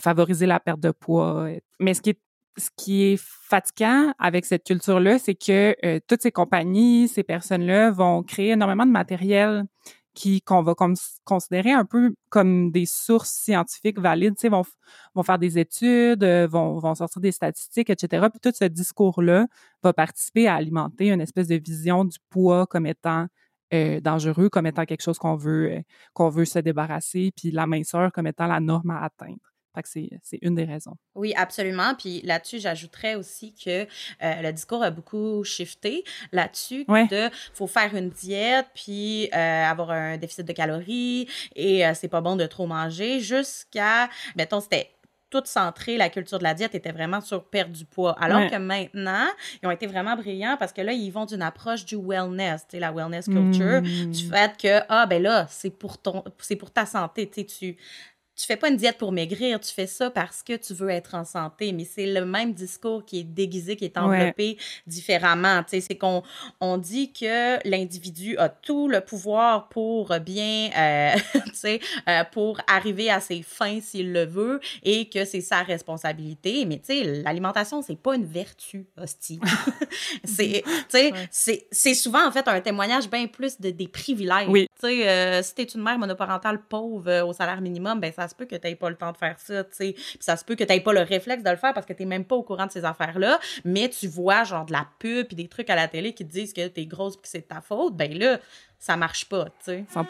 [0.00, 1.48] favoriser la perte de poids.
[1.80, 2.20] Mais ce qui est
[2.56, 7.90] ce qui est fatigant avec cette culture-là, c'est que euh, toutes ces compagnies, ces personnes-là
[7.90, 9.64] vont créer énormément de matériel
[10.14, 14.64] qui qu'on va comme, considérer un peu comme des sources scientifiques valides, tu vont
[15.22, 18.26] faire des études, euh, vont, vont sortir des statistiques, etc.
[18.30, 19.46] Puis tout ce discours-là
[19.82, 23.26] va participer à alimenter une espèce de vision du poids comme étant
[23.74, 25.82] euh, dangereux, comme étant quelque chose qu'on veut,
[26.14, 30.54] qu'on veut se débarrasser, puis la minceur comme étant la norme à atteindre c'est une
[30.54, 30.96] des raisons.
[31.14, 31.94] Oui, absolument.
[31.94, 33.86] Puis là-dessus, j'ajouterais aussi que euh,
[34.42, 36.84] le discours a beaucoup shifté là-dessus.
[36.88, 37.06] Ouais.
[37.06, 42.08] De faut faire une diète, puis euh, avoir un déficit de calories, et euh, c'est
[42.08, 44.90] pas bon de trop manger, jusqu'à, mettons, c'était
[45.30, 48.16] tout centré, la culture de la diète était vraiment sur perdre du poids.
[48.20, 49.26] Alors que maintenant,
[49.62, 52.76] ils ont été vraiment brillants parce que là, ils vont d'une approche du wellness, tu
[52.76, 54.30] sais, la wellness culture, du mmh.
[54.30, 57.76] fait que, ah, ben là, c'est pour ton, c'est pour ta santé, tu sais,
[58.36, 60.88] tu tu fais pas une diète pour maigrir, tu fais ça parce que tu veux
[60.88, 61.72] être en santé.
[61.72, 65.64] Mais c'est le même discours qui est déguisé, qui est enveloppé différemment.
[65.64, 66.22] Tu sais, c'est qu'on
[66.60, 72.60] on dit que l'individu a tout le pouvoir pour bien, euh, tu sais, euh, pour
[72.68, 76.66] arriver à ses fins s'il le veut et que c'est sa responsabilité.
[76.66, 79.40] Mais tu sais, l'alimentation, c'est pas une vertu, hostie.
[80.24, 84.48] c'est, tu sais, c'est souvent en fait un témoignage bien plus de, des privilèges.
[84.48, 84.68] Oui.
[84.80, 88.25] Tu sais, euh, si t'es une mère monoparentale pauvre euh, au salaire minimum, ben ça
[88.26, 89.94] ça se peut que tu n'aies pas le temps de faire ça, tu sais.
[90.18, 92.02] ça se peut que tu n'aies pas le réflexe de le faire parce que tu
[92.02, 95.28] n'es même pas au courant de ces affaires-là, mais tu vois genre de la pub
[95.30, 97.28] et des trucs à la télé qui te disent que tu es grosse et que
[97.28, 98.40] c'est de ta faute, ben là,
[98.80, 99.84] ça marche pas, tu sais.
[99.92, 100.06] 100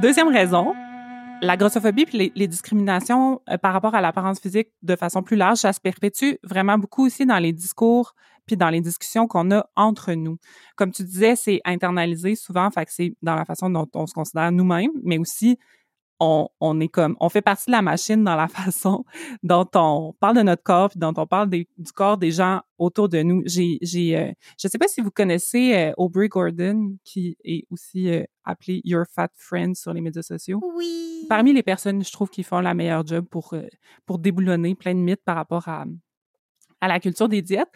[0.00, 0.74] Deuxième raison,
[1.40, 5.58] la grossophobie puis les, discriminations euh, par rapport à l'apparence physique de façon plus large,
[5.58, 8.14] ça se perpétue vraiment beaucoup aussi dans les discours
[8.48, 10.38] puis dans les discussions qu'on a entre nous.
[10.74, 14.14] Comme tu disais, c'est internalisé souvent, fait que c'est dans la façon dont on se
[14.14, 15.58] considère nous-mêmes, mais aussi
[16.20, 19.04] on, on, est comme, on fait partie de la machine dans la façon
[19.42, 23.08] dont on parle de notre corps, puis dont on parle du corps des gens autour
[23.08, 23.42] de nous.
[23.46, 28.10] J'ai, j'ai, euh, je sais pas si vous connaissez euh, Aubrey Gordon, qui est aussi
[28.10, 30.60] euh, appelé Your Fat Friend sur les médias sociaux.
[30.74, 31.26] Oui.
[31.28, 33.54] Parmi les personnes, je trouve, qui font la meilleure job pour
[34.06, 35.84] pour déboulonner plein de mythes par rapport à
[36.80, 37.70] à la culture des diètes.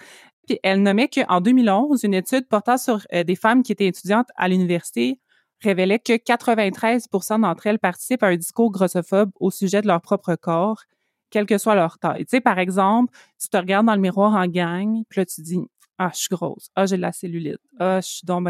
[0.48, 4.48] Puis elle nommait qu'en 2011, une étude portant sur des femmes qui étaient étudiantes à
[4.48, 5.20] l'université
[5.62, 10.35] révélait que 93% d'entre elles participent à un discours grossophobe au sujet de leur propre
[10.35, 10.83] corps,
[11.31, 12.24] quelle que soit leur taille.
[12.26, 15.40] Tu sais, par exemple, tu te regardes dans le miroir en gang, puis là, tu
[15.40, 15.61] dis
[15.98, 16.68] «Ah, je suis grosse.
[16.74, 17.61] Ah, j'ai de la cellulite.
[17.78, 18.48] Ah, je suis donc.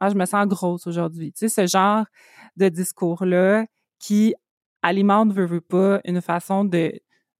[0.00, 2.04] Ah, je me sens grosse aujourd'hui.» Tu sais, ce genre
[2.56, 3.64] de discours-là
[4.00, 4.34] qui
[4.82, 6.92] alimente, veut, veut pas, une façon de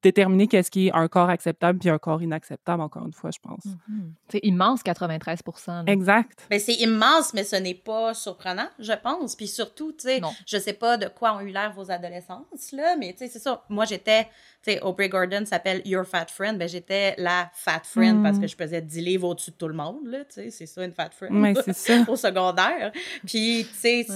[0.04, 3.38] déterminer qu'est-ce qui est un corps acceptable puis un corps inacceptable, encore une fois, je
[3.40, 3.64] pense.
[3.64, 4.10] Mm-hmm.
[4.28, 6.46] C'est immense, 93% Exact.
[6.50, 9.34] Mais c'est immense, mais ce n'est pas surprenant, je pense.
[9.34, 12.96] Puis surtout, tu sais, je sais pas de quoi ont eu l'air vos adolescences, là,
[12.98, 13.64] mais tu sais, c'est ça.
[13.70, 14.24] Moi, j'étais,
[14.62, 18.44] tu sais, Aubrey Gordon s'appelle Your Fat Friend, ben j'étais la fat friend parce que
[18.44, 18.48] mm.
[18.48, 20.92] je pesais 10 livres au-dessus de tout le monde, là, tu sais, c'est ça, une
[20.92, 21.32] fat friend.
[21.32, 22.04] Mais c'est ça.
[22.06, 22.92] Au secondaire.
[23.26, 24.06] Puis, tu sais,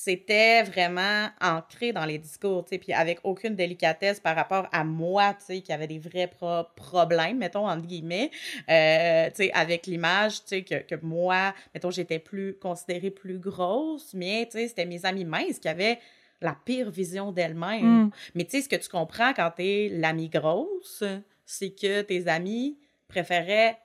[0.00, 4.84] c'était vraiment ancré dans les discours, tu sais, puis avec aucune délicatesse par rapport à
[4.84, 6.30] moi, tu sais, qui avait des vrais
[6.76, 8.30] problèmes, mettons, entre guillemets,
[8.70, 13.40] euh, tu sais, avec l'image, tu sais, que, que moi, mettons, j'étais plus considérée plus
[13.40, 15.98] grosse, mais, tu sais, c'était mes amis minces qui avaient
[16.40, 18.04] la pire vision d'elles-mêmes.
[18.04, 18.10] Mm.
[18.36, 21.02] Mais tu sais, ce que tu comprends quand t'es l'amie grosse,
[21.44, 22.78] c'est que tes amis
[23.08, 23.76] préféraient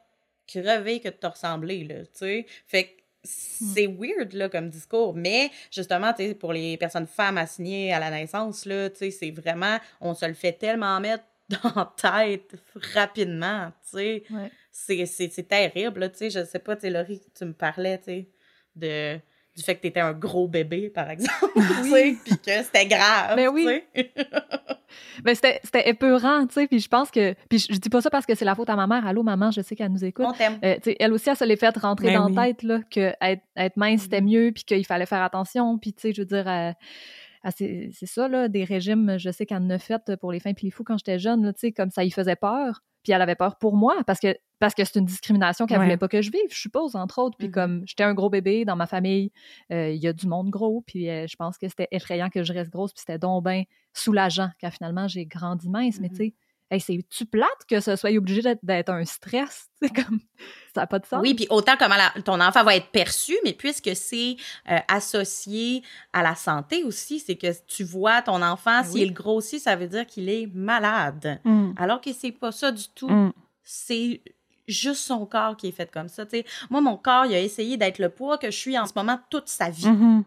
[0.45, 2.45] crever que de te ressembler, là, tu sais.
[2.68, 3.03] Fait que.
[3.24, 5.13] C'est weird là comme discours.
[5.15, 9.11] Mais justement tu sais pour les personnes femmes assignées à la naissance là tu sais
[9.11, 12.55] c'est vraiment on se le fait tellement mettre dans la tête
[12.93, 14.24] rapidement tu sais.
[14.71, 16.30] C'est terrible tu sais.
[16.30, 18.30] Je sais pas tu sais Laurie tu me parlais tu sais
[18.76, 19.19] de
[19.56, 21.51] du fait que tu étais un gros bébé, par exemple,
[21.91, 22.18] oui.
[22.24, 23.36] puis que c'était grave.
[23.36, 23.84] Mais ben oui.
[23.95, 24.12] Mais
[25.24, 27.36] ben, c'était épeurant, tu sais, puis je pense que...
[27.49, 29.06] Puis je, dis pas ça parce que c'est la faute à ma mère.
[29.06, 30.26] Allô, maman, je sais qu'elle nous écoute.
[30.28, 30.58] On t'aime.
[30.64, 33.78] Euh, elle aussi, elle se l'est fait rentrer ben dans la tête, là, que être,
[33.78, 34.45] mince, c'était mm-hmm.
[34.45, 36.47] mieux, puis qu'il fallait faire attention, puis tu sais, je veux dire...
[36.47, 36.72] Euh,
[37.52, 40.68] c'est ça, là, des régimes, je sais qu'elle en a fait pour les fins puis
[40.68, 42.82] les fous quand j'étais jeune, tu sais, comme ça, y faisait peur.
[43.04, 45.98] Puis elle avait peur pour moi parce que parce que c'est une discrimination qu'elle voulait
[45.98, 47.36] pas que je vive, je suppose, entre autres.
[47.38, 47.52] Puis mm-hmm.
[47.52, 49.34] comme j'étais un gros bébé dans ma famille,
[49.74, 52.44] euh, il y a du monde gros, puis euh, je pense que c'était effrayant que
[52.44, 56.00] je reste grosse, puis c'était donc bien soulageant quand finalement j'ai grandi mince.
[56.00, 56.18] Mais tu mm-hmm.
[56.18, 56.34] sais,
[56.74, 59.69] hey, c'est-tu plate que ce soit obligé d'être un stress?
[59.82, 60.19] C'est comme,
[60.74, 61.21] ça n'a pas de sens.
[61.21, 64.38] Oui, puis autant comment ton enfant va être perçu, mais puisque c'est
[64.71, 69.59] euh, associé à la santé aussi, c'est que tu vois ton enfant, ben s'il grossit,
[69.59, 71.41] ça veut dire qu'il est malade.
[71.43, 71.74] Mm.
[71.76, 73.09] Alors que c'est pas ça du tout.
[73.09, 73.34] Mm.
[73.65, 74.21] C'est
[74.69, 76.24] juste son corps qui est fait comme ça.
[76.69, 79.19] Moi, mon corps, il a essayé d'être le poids que je suis en ce moment
[79.30, 79.86] toute sa vie.
[79.86, 80.24] Mm-hmm.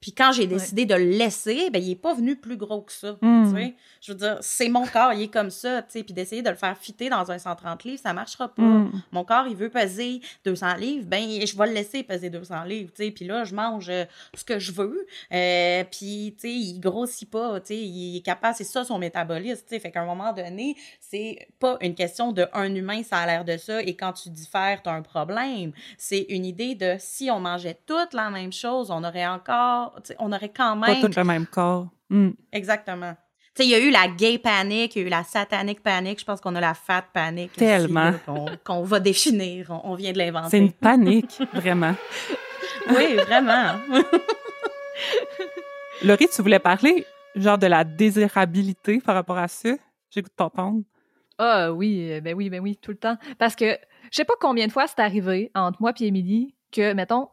[0.00, 2.92] Puis quand j'ai décidé de le laisser, ben il est pas venu plus gros que
[2.92, 3.16] ça.
[3.22, 3.44] Hmm.
[3.50, 3.74] Tu sais?
[4.00, 5.82] Je veux dire, c'est mon corps, il est comme ça.
[5.82, 6.04] Tu sais?
[6.04, 8.62] Puis d'essayer de le faire fitter dans un 130 livres, ça marchera pas.
[8.62, 8.92] Hmm.
[9.12, 12.90] Mon corps, il veut peser 200 livres, ben je vais le laisser peser 200 livres.
[12.94, 13.10] Tu sais?
[13.10, 15.06] Puis là, je mange euh, ce que je veux.
[15.32, 17.60] Euh, puis tu sais, il grossit pas.
[17.60, 17.78] Tu sais?
[17.78, 19.62] Il est capable, c'est ça son métabolisme.
[19.62, 19.80] Tu sais?
[19.80, 23.44] Fait qu'à un moment donné, c'est pas une question de un humain, ça a l'air
[23.44, 25.72] de ça, et quand tu diffères, tu as un problème.
[25.98, 29.85] C'est une idée de si on mangeait toute la même chose, on aurait encore
[30.18, 31.00] on aurait quand même.
[31.00, 31.88] Pas tout le même corps.
[32.10, 32.30] Hmm.
[32.52, 33.14] Exactement.
[33.54, 35.82] Tu sais, il y a eu la gay panic, il y a eu la satanic
[35.82, 37.52] panic, je pense qu'on a la fat panic.
[37.52, 38.12] Tellement.
[38.64, 40.50] Qu'on va définir, on, vient de l'inventer.
[40.50, 41.94] C'est une panique, vraiment.
[42.90, 43.76] oui, vraiment.
[46.04, 49.70] Laurie, tu voulais parler, genre, de la désirabilité par rapport à ça?
[50.10, 50.82] J'écoute t'entendre.
[51.38, 53.16] Ah oui, ben oui, ben oui, tout le temps.
[53.38, 53.78] Parce que
[54.10, 57.28] je sais pas combien de fois c'est arrivé entre moi et Émilie que, mettons,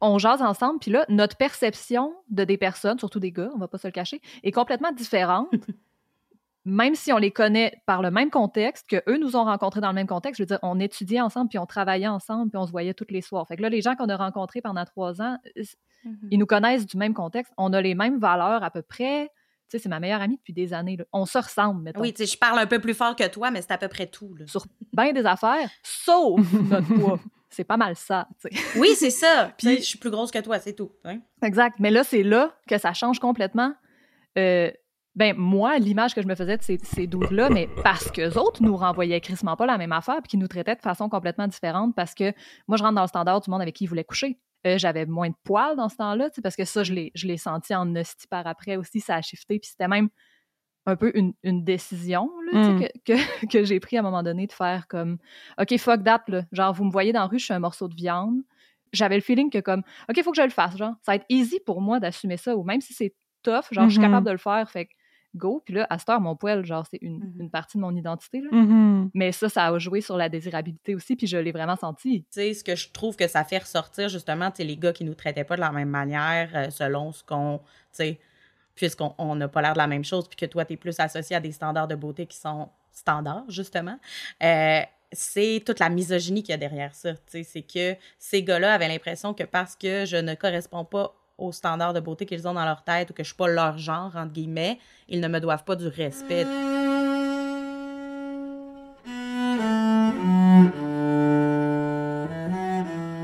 [0.00, 3.68] on jase ensemble, puis là, notre perception de des personnes, surtout des gars, on va
[3.68, 5.48] pas se le cacher, est complètement différente.
[6.68, 9.88] même si on les connaît par le même contexte, que eux nous ont rencontrés dans
[9.88, 12.66] le même contexte, je veux dire, on étudiait ensemble, puis on travaillait ensemble, puis on
[12.66, 13.46] se voyait tous les soirs.
[13.48, 16.28] Fait que là, les gens qu'on a rencontrés pendant trois ans, mm-hmm.
[16.30, 17.52] ils nous connaissent du même contexte.
[17.56, 19.30] On a les mêmes valeurs à peu près.
[19.70, 20.98] Tu sais, c'est ma meilleure amie depuis des années.
[21.12, 22.00] On se ressemble, mettons.
[22.00, 23.88] Oui, tu sais, je parle un peu plus fort que toi, mais c'est à peu
[23.88, 24.34] près tout.
[24.46, 27.18] Sur bien des affaires, sauf notre poids.
[27.50, 28.78] C'est pas mal ça, tu sais.
[28.78, 29.52] Oui, c'est ça.
[29.58, 30.92] Puis je suis plus grosse que toi, c'est tout.
[31.04, 31.20] Hein.
[31.42, 31.76] Exact.
[31.78, 33.74] Mais là, c'est là que ça change complètement.
[34.36, 34.70] Euh,
[35.14, 38.62] ben moi, l'image que je me faisais de ces, ces là mais parce que autres
[38.62, 41.94] nous renvoyaient crissement pas la même affaire, puis qui nous traitaient de façon complètement différente,
[41.96, 42.32] parce que
[42.68, 44.38] moi, je rentre dans le standard du monde avec qui ils voulaient coucher.
[44.66, 47.96] Euh, j'avais moins de poils dans ce temps-là, parce que ça, je l'ai senti en
[47.96, 50.08] hostie par après aussi, ça a shifté, puis c'était même
[50.88, 52.88] un peu une, une décision là, mm.
[53.04, 55.18] que, que, j'ai pris à un moment donné de faire comme
[55.60, 56.42] OK, fuck that, là.
[56.50, 58.40] genre vous me voyez dans la rue, je suis un morceau de viande.
[58.94, 61.16] J'avais le feeling que comme OK, il faut que je le fasse, genre ça va
[61.16, 64.22] être easy pour moi d'assumer ça ou même si c'est tough, genre je suis capable
[64.22, 64.26] mm-hmm.
[64.26, 64.88] de le faire, fait
[65.34, 65.62] go.
[65.64, 67.40] Puis là, à cette heure, mon poil, genre, c'est une, mm-hmm.
[67.40, 68.40] une, partie de mon identité.
[68.40, 68.48] Là.
[68.50, 69.10] Mm-hmm.
[69.12, 72.22] Mais ça, ça a joué sur la désirabilité aussi, puis je l'ai vraiment senti.
[72.22, 75.04] Tu sais, ce que je trouve que ça fait ressortir, justement, tu les gars qui
[75.04, 78.20] nous traitaient pas de la même manière euh, selon ce qu'on, tu sais,
[78.78, 81.34] puisqu'on n'a pas l'air de la même chose, puis que toi, tu es plus associé
[81.34, 83.98] à des standards de beauté qui sont standards, justement.
[84.42, 87.10] Euh, c'est toute la misogynie qu'il y a derrière ça.
[87.26, 91.92] C'est que ces gars-là avaient l'impression que parce que je ne corresponds pas aux standards
[91.92, 94.32] de beauté qu'ils ont dans leur tête ou que je suis pas leur genre, entre
[94.32, 96.44] guillemets, ils ne me doivent pas du respect.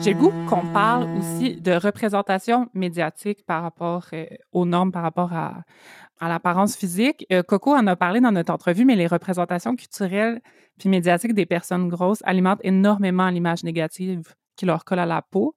[0.04, 5.02] J'ai le goût qu'on parle aussi de représentation médiatique par rapport euh, aux normes, par
[5.02, 5.64] rapport à,
[6.20, 7.24] l'apparence physique.
[7.32, 10.42] Euh, Coco en a parlé dans notre entrevue, mais les représentations culturelles
[10.78, 15.54] puis médiatiques des personnes grosses alimentent énormément l'image négative qui leur colle à la peau.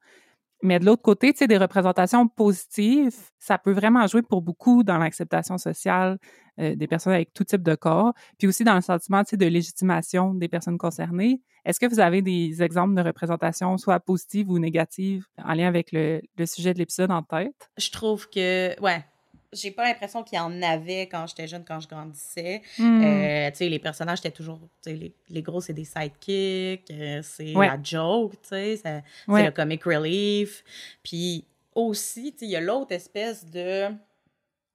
[0.61, 4.83] Mais de l'autre côté, tu sais, des représentations positives, ça peut vraiment jouer pour beaucoup
[4.83, 6.17] dans l'acceptation sociale
[6.59, 9.37] euh, des personnes avec tout type de corps, puis aussi dans le sentiment, tu sais,
[9.37, 11.41] de légitimation des personnes concernées.
[11.63, 15.91] Est-ce que vous avez des exemples de représentations, soit positives ou négatives, en lien avec
[15.91, 17.69] le, le sujet de l'épisode en tête?
[17.77, 19.03] Je trouve que, ouais,
[19.53, 22.61] j'ai pas l'impression qu'il y en avait quand j'étais jeune, quand je grandissais.
[22.77, 23.03] Hmm.
[23.03, 26.91] Euh, tu sais, les personnages étaient toujours, tu sais, les, les, gros, c'est des sidekicks,
[26.91, 30.63] euh, c'est la joke, tu sais, c'est le comic relief.
[31.03, 33.87] Puis aussi, tu sais, il y a l'autre espèce de...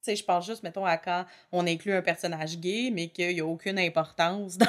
[0.03, 3.35] Tu sais, je pense juste, mettons, à quand on inclut un personnage gay, mais qu'il
[3.35, 4.67] n'y a aucune importance dans,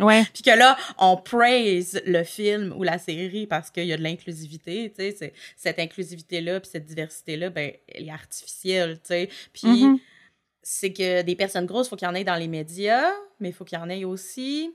[0.00, 0.24] Ouais.
[0.32, 4.02] Puis que là, on praise le film ou la série parce qu'il y a de
[4.02, 9.28] l'inclusivité, tu sais, cette inclusivité-là, puis cette diversité-là, ben, elle est artificielle, tu sais.
[9.52, 10.00] Puis mm-hmm.
[10.62, 13.48] c'est que des personnes grosses, il faut qu'il y en ait dans les médias, mais
[13.48, 14.72] il faut qu'il y en ait aussi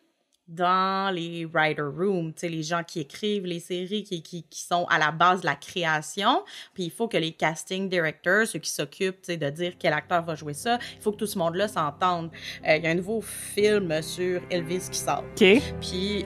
[0.47, 4.99] dans les writer rooms, les gens qui écrivent les séries, qui, qui, qui, sont à
[4.99, 6.43] la base de la création.
[6.73, 10.35] Puis il faut que les casting directors, ceux qui s'occupent de dire quel acteur va
[10.35, 12.29] jouer ça, il faut que tout ce monde-là s'entende.
[12.67, 15.23] Euh, il y a un nouveau film sur Elvis qui sort.
[15.31, 15.61] OK.
[15.79, 16.25] Puis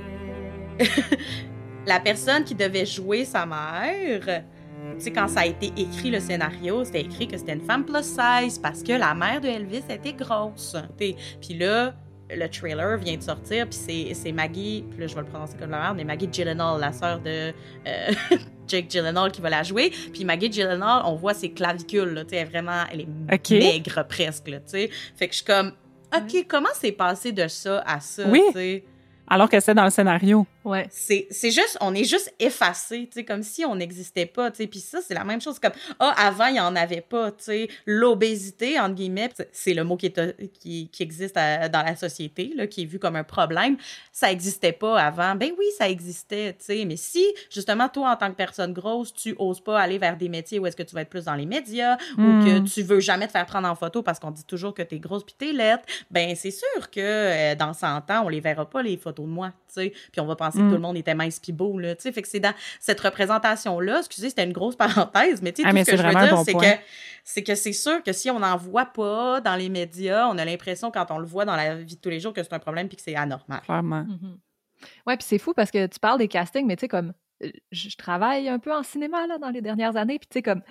[1.86, 4.43] la personne qui devait jouer sa mère...
[4.95, 7.86] Tu sais, quand ça a été écrit, le scénario, c'était écrit que c'était une femme
[7.86, 10.76] plus size parce que la mère de Elvis était grosse.
[10.97, 11.93] Puis là,
[12.30, 15.72] le trailer vient de sortir, puis c'est Maggie, puis là je vais le prononcer comme
[15.72, 17.54] la merde, mais Maggie Gyllenhaal, la sœur de
[17.88, 18.12] euh,
[18.68, 19.92] Jake Gyllenhaal qui va la jouer.
[20.14, 24.46] Puis Maggie Gyllenhaal, on voit ses clavicules, là, tu sais, vraiment, elle est maigre presque,
[24.46, 24.90] tu sais.
[25.16, 25.72] Fait que je suis comme,
[26.16, 28.24] OK, comment c'est passé de ça à ça?
[28.28, 28.84] Oui.
[29.28, 30.46] Alors que c'est dans le scénario.
[30.68, 30.86] Ouais.
[30.91, 34.57] C'est, c'est juste, on est juste effacé, tu sais, comme si on n'existait pas, tu
[34.57, 34.68] sais.
[34.68, 37.45] Puis ça, c'est la même chose comme, ah, avant, il n'y en avait pas, tu
[37.45, 37.70] sais.
[37.86, 42.68] L'obésité, entre guillemets, c'est le mot qui, est, qui, qui existe dans la société, là,
[42.68, 43.78] qui est vu comme un problème.
[44.11, 45.36] Ça n'existait pas avant.
[45.36, 46.86] Ben oui, ça existait, tu sais.
[46.86, 50.30] Mais si, justement, toi, en tant que personne grosse, tu oses pas aller vers des
[50.30, 52.63] métiers où est-ce que tu vas être plus dans les médias ou que Hmm.
[52.65, 55.24] tu veux jamais te faire prendre en photo parce qu'on dit toujours que t'es grosse
[55.24, 58.82] puis t'es laite, ben c'est sûr que euh, dans 100 ans, on les verra pas,
[58.82, 59.89] les photos de moi, tu.
[60.11, 60.70] Puis on va penser que Mm.
[60.70, 62.11] tout le monde était mince pis beau, là, tu sais.
[62.11, 64.76] Fait que c'est dans cette représentation-là, excusez, c'était une grosse
[65.15, 66.82] parenthèse, mais tu sais, Ah, tout ce que je veux dire, bon c'est que
[67.24, 70.45] c'est que c'est sûr que si on n'en voit pas dans les médias, on a
[70.45, 72.59] l'impression quand on le voit dans la vie de tous les jours que c'est un
[72.59, 73.59] problème puis que c'est anormal.
[73.65, 74.03] Clairement.
[74.07, 74.38] Mhm.
[75.05, 77.13] Ouais, puis c'est fou parce que tu parles des castings, mais tu sais, comme,
[77.43, 80.36] euh, je je travaille un peu en cinéma, là, dans les dernières années, puis tu
[80.36, 80.61] sais, comme,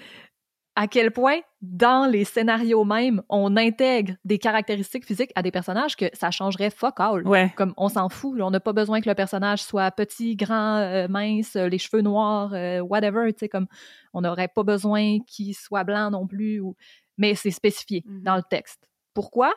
[0.77, 5.97] à quel point, dans les scénarios même, on intègre des caractéristiques physiques à des personnages
[5.97, 7.27] que ça changerait fuck all.
[7.27, 7.51] Ouais.
[7.57, 10.77] Comme, on s'en fout, là, on n'a pas besoin que le personnage soit petit, grand,
[10.77, 13.67] euh, mince, euh, les cheveux noirs, euh, whatever, tu sais, comme,
[14.13, 16.77] on n'aurait pas besoin qu'il soit blanc non plus, ou...
[17.17, 18.23] mais c'est spécifié Mhm.
[18.23, 18.89] dans le texte.
[19.15, 19.53] Pourquoi?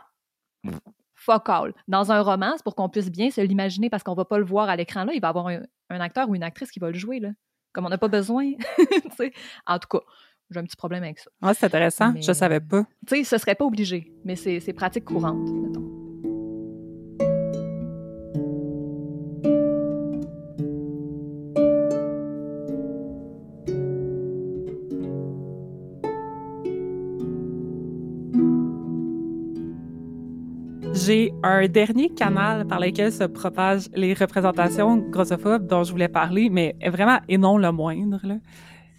[1.16, 1.74] Fuck all.
[1.90, 4.46] Dans un roman, c'est pour qu'on puisse bien se l'imaginer parce qu'on va pas le
[4.46, 5.60] voir à l'écran là, il va y avoir un,
[5.90, 7.30] un acteur ou une actrice qui va le jouer là.
[7.74, 9.32] Comme on n'a pas besoin, tu sais.
[9.68, 10.04] En tout cas,
[10.52, 11.30] j'ai un petit problème avec ça.
[11.42, 12.12] Ah, c'est intéressant.
[12.14, 12.84] Mais- Je savais pas.
[13.08, 15.86] Tu sais, ce serait pas obligé, mais c'est c'est pratique courante, mettons.
[30.94, 36.50] J'ai un dernier canal par lequel se propagent les représentations grossophobes dont je voulais parler,
[36.50, 38.36] mais vraiment, et non le moindre, là.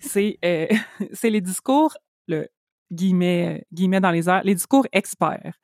[0.00, 0.66] C'est euh,
[1.22, 1.96] les discours,
[2.26, 2.48] le
[2.92, 5.54] guillemets, euh, guillemets dans les airs, les discours experts.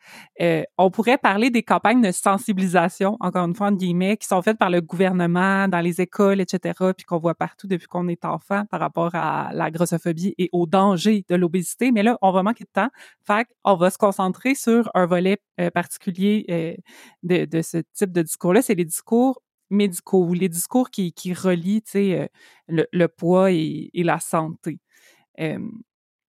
[0.40, 4.42] Euh, on pourrait parler des campagnes de sensibilisation, encore une fois, entre guillemets, qui sont
[4.42, 8.24] faites par le gouvernement, dans les écoles, etc., puis qu'on voit partout depuis qu'on est
[8.24, 11.90] enfant par rapport à la grossophobie et au danger de l'obésité.
[11.92, 12.88] Mais là, on va manquer de temps.
[13.26, 16.74] Fait qu'on va se concentrer sur un volet euh, particulier euh,
[17.22, 18.62] de, de ce type de discours-là.
[18.62, 22.26] C'est les discours médicaux ou les discours qui, qui relient, euh,
[22.68, 24.78] le, poids et, la santé.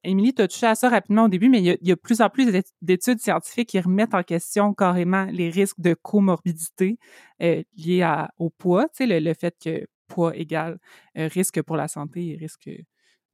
[0.02, 2.22] Émilie, tu as touché à ça rapidement au début, mais il y a, il plus
[2.22, 6.98] en plus d'ét- d'études scientifiques qui remettent en question carrément les risques de comorbidité
[7.42, 8.06] euh, liés
[8.38, 10.78] au poids, le, fait que poids égale
[11.18, 12.70] euh, risque pour la santé et risque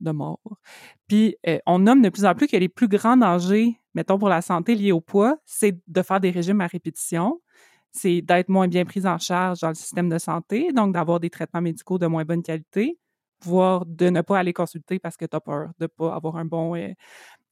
[0.00, 0.40] de mort.
[1.08, 1.36] Puis,
[1.66, 4.74] on nomme de plus en plus que les plus grands dangers, mettons, pour la santé
[4.74, 7.40] liés au poids, c'est de faire des régimes à répétition,
[7.92, 11.30] c'est d'être moins bien pris en charge dans le système de santé, donc d'avoir des
[11.30, 12.98] traitements médicaux de moins bonne qualité,
[13.42, 16.36] voire de ne pas aller consulter parce que tu as peur de ne pas avoir
[16.36, 16.92] un bon, euh,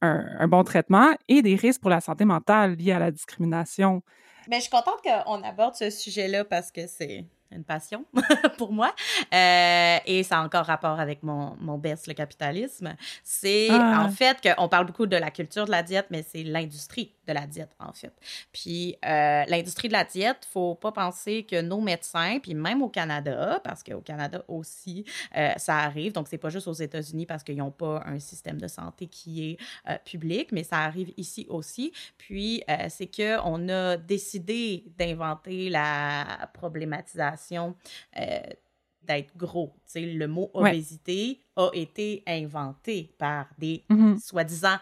[0.03, 4.03] un, un bon traitement, et des risques pour la santé mentale liés à la discrimination.
[4.49, 8.05] Mais je suis contente qu'on aborde ce sujet-là parce que c'est une passion
[8.59, 8.93] pour moi.
[9.32, 12.95] Euh, et ça a encore rapport avec mon, mon best, le capitalisme.
[13.22, 14.05] C'est Ah.
[14.05, 17.33] en fait qu'on parle beaucoup de la culture de la diète, mais c'est l'industrie de
[17.33, 18.12] la diète, en fait.
[18.53, 22.89] Puis euh, l'industrie de la diète, faut pas penser que nos médecins, puis même au
[22.89, 25.05] Canada, parce qu'au Canada aussi,
[25.37, 26.12] euh, ça arrive.
[26.12, 29.51] Donc, c'est pas juste aux États-Unis parce qu'ils n'ont pas un système de santé qui
[29.53, 29.57] est
[29.91, 31.93] euh, public, mais ça arrive ici aussi.
[32.18, 37.75] Puis, c'est qu'on a décidé d'inventer la problématisation
[39.03, 39.72] d'être gros.
[39.87, 40.70] Tu sais, le mot Ouais.
[40.70, 44.18] obésité a été inventé par des Mhm.
[44.18, 44.77] soi-disant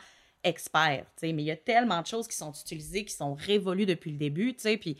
[0.44, 3.34] experts, tu sais, mais il y a tellement de choses qui sont utilisées, qui sont
[3.34, 4.98] révolues depuis le début, tu sais, puis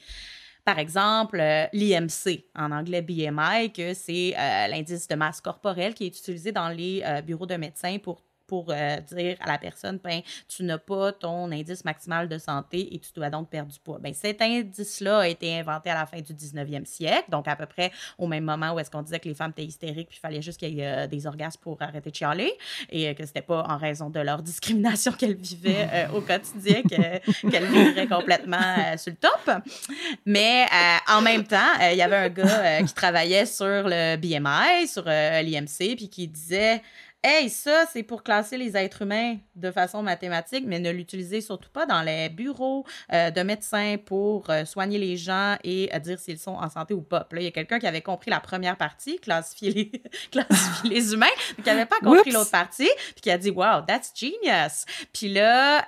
[0.65, 6.05] par exemple, euh, l'IMC, en anglais BMI, que c'est euh, l'indice de masse corporelle qui
[6.05, 9.99] est utilisé dans les euh, bureaux de médecins pour pour euh, dire à la personne,
[10.03, 13.79] ben, tu n'as pas ton indice maximal de santé et tu dois donc perdre du
[13.79, 13.99] poids.
[14.01, 17.67] Ben, cet indice-là a été inventé à la fin du 19e siècle, donc à peu
[17.67, 20.21] près au même moment où est-ce qu'on disait que les femmes étaient hystériques puis il
[20.21, 22.53] fallait juste qu'il y ait euh, des orgasmes pour arrêter de chialer
[22.91, 26.83] et euh, que c'était pas en raison de leur discrimination qu'elles vivaient euh, au quotidien
[26.83, 29.63] que- qu'elles vivraient complètement sur le top.
[30.27, 30.67] Mais
[31.09, 31.57] en même temps,
[31.91, 36.83] il y avait un gars qui travaillait sur le BMI, sur l'IMC, puis qui disait
[37.25, 41.71] Hey, ça, c'est pour classer les êtres humains de façon mathématique, mais ne l'utilisez surtout
[41.71, 46.19] pas dans les bureaux euh, de médecins pour euh, soigner les gens et euh, dire
[46.19, 47.21] s'ils sont en santé ou pas.
[47.21, 49.93] Puis là, il y a quelqu'un qui avait compris la première partie, classifier les,
[50.33, 53.83] classifier les humains, mais qui n'avait pas compris l'autre partie, puis qui a dit Wow,
[53.87, 54.85] that's genius.
[55.13, 55.85] Puis là,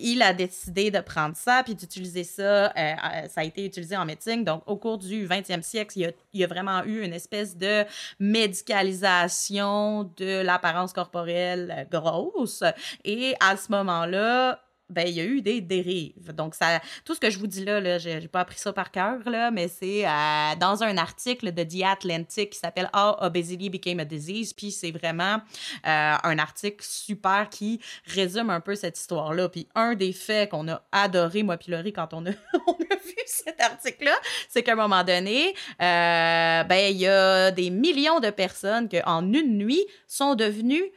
[0.00, 2.72] il a décidé de prendre ça, puis d'utiliser ça.
[2.74, 4.42] ça a été utilisé en médecine.
[4.42, 7.12] Donc, au cours du 20e siècle, il y a, il y a vraiment eu une
[7.12, 7.84] espèce de
[8.18, 12.62] médicalisation de l'apparence corporelle euh, grosse.
[13.04, 14.60] Et à ce moment-là,
[14.90, 16.32] ben il y a eu des dérives.
[16.34, 18.90] Donc ça, tout ce que je vous dis là, là j'ai pas appris ça par
[18.90, 23.70] cœur là, mais c'est euh, dans un article de The Atlantic qui s'appelle How Obesity
[23.70, 25.40] Became a Disease, puis c'est vraiment
[25.86, 29.48] euh, un article super qui résume un peu cette histoire là.
[29.48, 32.30] Puis un des faits qu'on a adoré moi puis Laurie quand on a,
[32.66, 34.16] on a vu cet article là,
[34.48, 39.00] c'est qu'à un moment donné, euh, ben il y a des millions de personnes qui
[39.04, 40.90] en une nuit sont devenues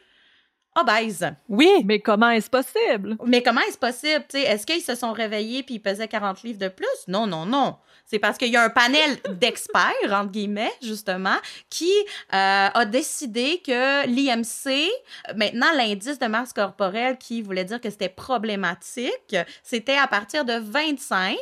[0.76, 1.26] obèses.
[1.49, 1.69] Oui.
[1.86, 3.17] Mais comment est-ce possible?
[3.26, 4.26] Mais comment est-ce possible?
[4.34, 6.88] Est-ce qu'ils se sont réveillés puis ils pesaient 40 livres de plus?
[7.07, 7.78] Non, non, non.
[8.05, 11.38] C'est parce qu'il y a un panel d'experts, entre guillemets, justement,
[11.69, 11.91] qui
[12.34, 14.89] euh, a décidé que l'IMC,
[15.36, 20.53] maintenant l'indice de masse corporelle qui voulait dire que c'était problématique, c'était à partir de
[20.53, 21.38] 25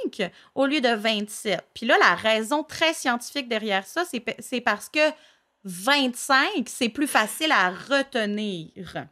[0.55, 1.61] au lieu de 27.
[1.73, 4.03] Puis là, la raison très scientifique derrière ça,
[4.39, 4.99] c'est parce que
[5.63, 9.05] 25, c'est plus facile à retenir.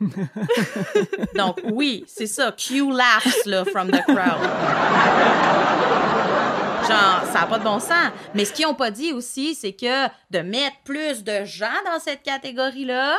[1.34, 2.52] Donc, oui, c'est ça.
[2.52, 4.42] Q laughs, là, from the crowd.
[6.88, 8.12] Genre, ça n'a pas de bon sens.
[8.34, 11.98] Mais ce qu'ils n'ont pas dit aussi, c'est que de mettre plus de gens dans
[11.98, 13.16] cette catégorie-là,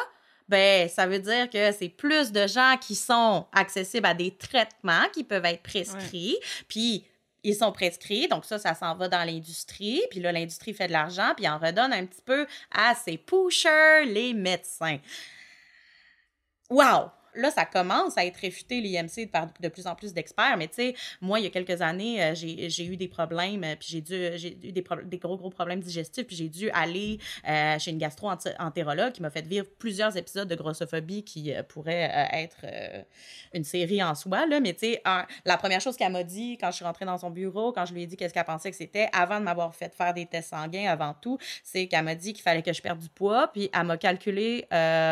[0.47, 5.07] ben, ça veut dire que c'est plus de gens qui sont accessibles à des traitements
[5.13, 6.37] qui peuvent être prescrits.
[6.67, 7.05] Puis,
[7.43, 10.91] ils sont prescrits, donc ça, ça s'en va dans l'industrie, puis là, l'industrie fait de
[10.91, 14.97] l'argent, puis en redonne un petit peu à ses pushers, les médecins.
[16.69, 17.13] Wow!
[17.39, 20.57] Là, ça commence à être réfuté, l'IMC, par de plus en plus d'experts.
[20.57, 23.75] Mais tu sais, moi, il y a quelques années, euh, j'ai eu des problèmes, euh,
[23.79, 27.79] puis j'ai dû, j'ai eu des, gros, gros problèmes digestifs, puis j'ai dû aller euh,
[27.79, 32.65] chez une gastro-entérologue qui m'a fait vivre plusieurs épisodes de grossophobie qui pourraient être
[33.53, 34.59] une série en soi, là.
[34.59, 35.03] Mais tu sais,
[35.45, 37.93] la première chose qu'elle m'a dit quand je suis rentrée dans son bureau, quand je
[37.93, 40.49] lui ai dit qu'est-ce qu'elle pensait que c'était, avant de m'avoir fait faire des tests
[40.49, 43.69] sanguins, avant tout, c'est qu'elle m'a dit qu'il fallait que je perde du poids, puis
[43.73, 44.67] elle m'a calculé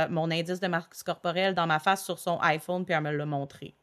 [0.10, 3.26] mon indice de masse corporelle dans ma face sur son iPhone puis elle me l'a
[3.26, 3.76] montré.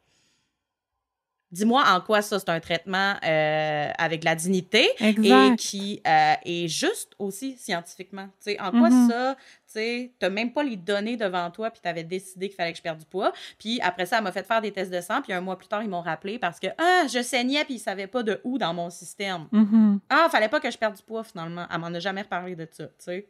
[1.54, 5.14] Dis-moi en quoi ça, c'est un traitement euh, avec la dignité et
[5.56, 8.28] qui euh, est juste aussi scientifiquement.
[8.40, 9.08] sais en quoi mm-hmm.
[9.08, 9.36] ça,
[9.72, 12.78] tu n'as même pas les données devant toi puis tu avais décidé qu'il fallait que
[12.78, 13.32] je perde du poids.
[13.56, 15.68] Puis après ça, elle m'a fait faire des tests de sang puis un mois plus
[15.68, 18.58] tard, ils m'ont rappelé parce que ah, je saignais puis ils savaient pas de où
[18.58, 19.46] dans mon système.
[19.52, 20.00] Mm-hmm.
[20.08, 21.66] Ah, fallait pas que je perde du poids finalement.
[21.72, 23.28] Elle m'en a jamais reparlé de ça, tu sais.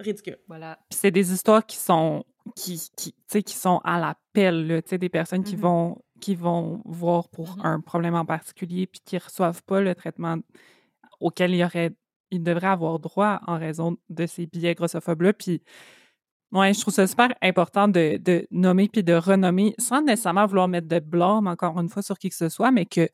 [0.00, 0.38] Ridicule.
[0.46, 0.78] Voilà.
[0.88, 2.24] c'est des histoires qui sont
[2.54, 5.60] qui, qui, qui sont à l'appel, des personnes qui, mm-hmm.
[5.60, 7.66] vont, qui vont voir pour mm-hmm.
[7.66, 10.36] un problème en particulier puis qui ne reçoivent pas le traitement
[11.20, 11.94] auquel ils, auraient,
[12.30, 15.32] ils devraient avoir droit en raison de ces billets grossophobes-là.
[15.32, 15.62] Puis,
[16.52, 20.68] ouais, je trouve ça super important de, de nommer puis de renommer sans nécessairement vouloir
[20.68, 23.08] mettre de blâme, encore une fois, sur qui que ce soit, mais que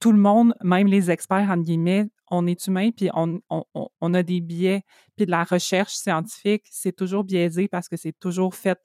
[0.00, 4.40] tout le monde, même les experts, en guillemets, on est humain, puis on, a des
[4.40, 4.82] biais,
[5.16, 8.78] puis de la recherche scientifique, c'est toujours biaisé parce que c'est toujours fait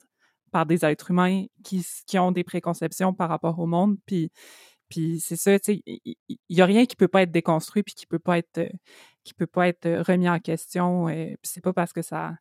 [0.52, 1.84] par des êtres humains qui,
[2.18, 4.30] ont des préconceptions par rapport au monde, puis,
[5.20, 8.06] c'est ça, tu sais, il y, a rien qui peut pas être déconstruit, puis qui
[8.06, 8.20] peut
[9.24, 12.34] qui peut pas être remis en question, et puis c'est pas parce que ça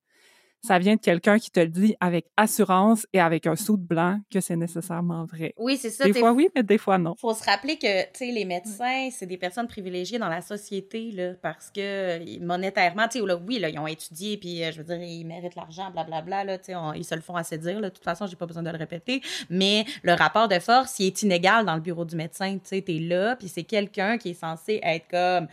[0.65, 3.85] ça vient de quelqu'un qui te le dit avec assurance et avec un sou de
[3.85, 5.53] blanc que c'est nécessairement vrai.
[5.57, 6.05] Oui, c'est ça.
[6.05, 7.15] Des fois oui, mais des fois non.
[7.19, 11.11] Faut se rappeler que, tu sais, les médecins, c'est des personnes privilégiées dans la société,
[11.11, 14.83] là, parce que monétairement, tu sais, oui, là, ils ont étudié, puis euh, je veux
[14.83, 17.89] dire, ils méritent l'argent, blablabla, là, tu sais, ils se le font assez dire, là.
[17.89, 19.21] De toute façon, j'ai pas besoin de le répéter.
[19.49, 22.53] Mais le rapport de force, il est inégal dans le bureau du médecin.
[22.55, 25.47] Tu sais, t'es là, puis c'est quelqu'un qui est censé être comme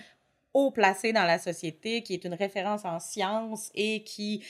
[0.55, 4.45] haut placé dans la société, qui est une référence en sciences et qui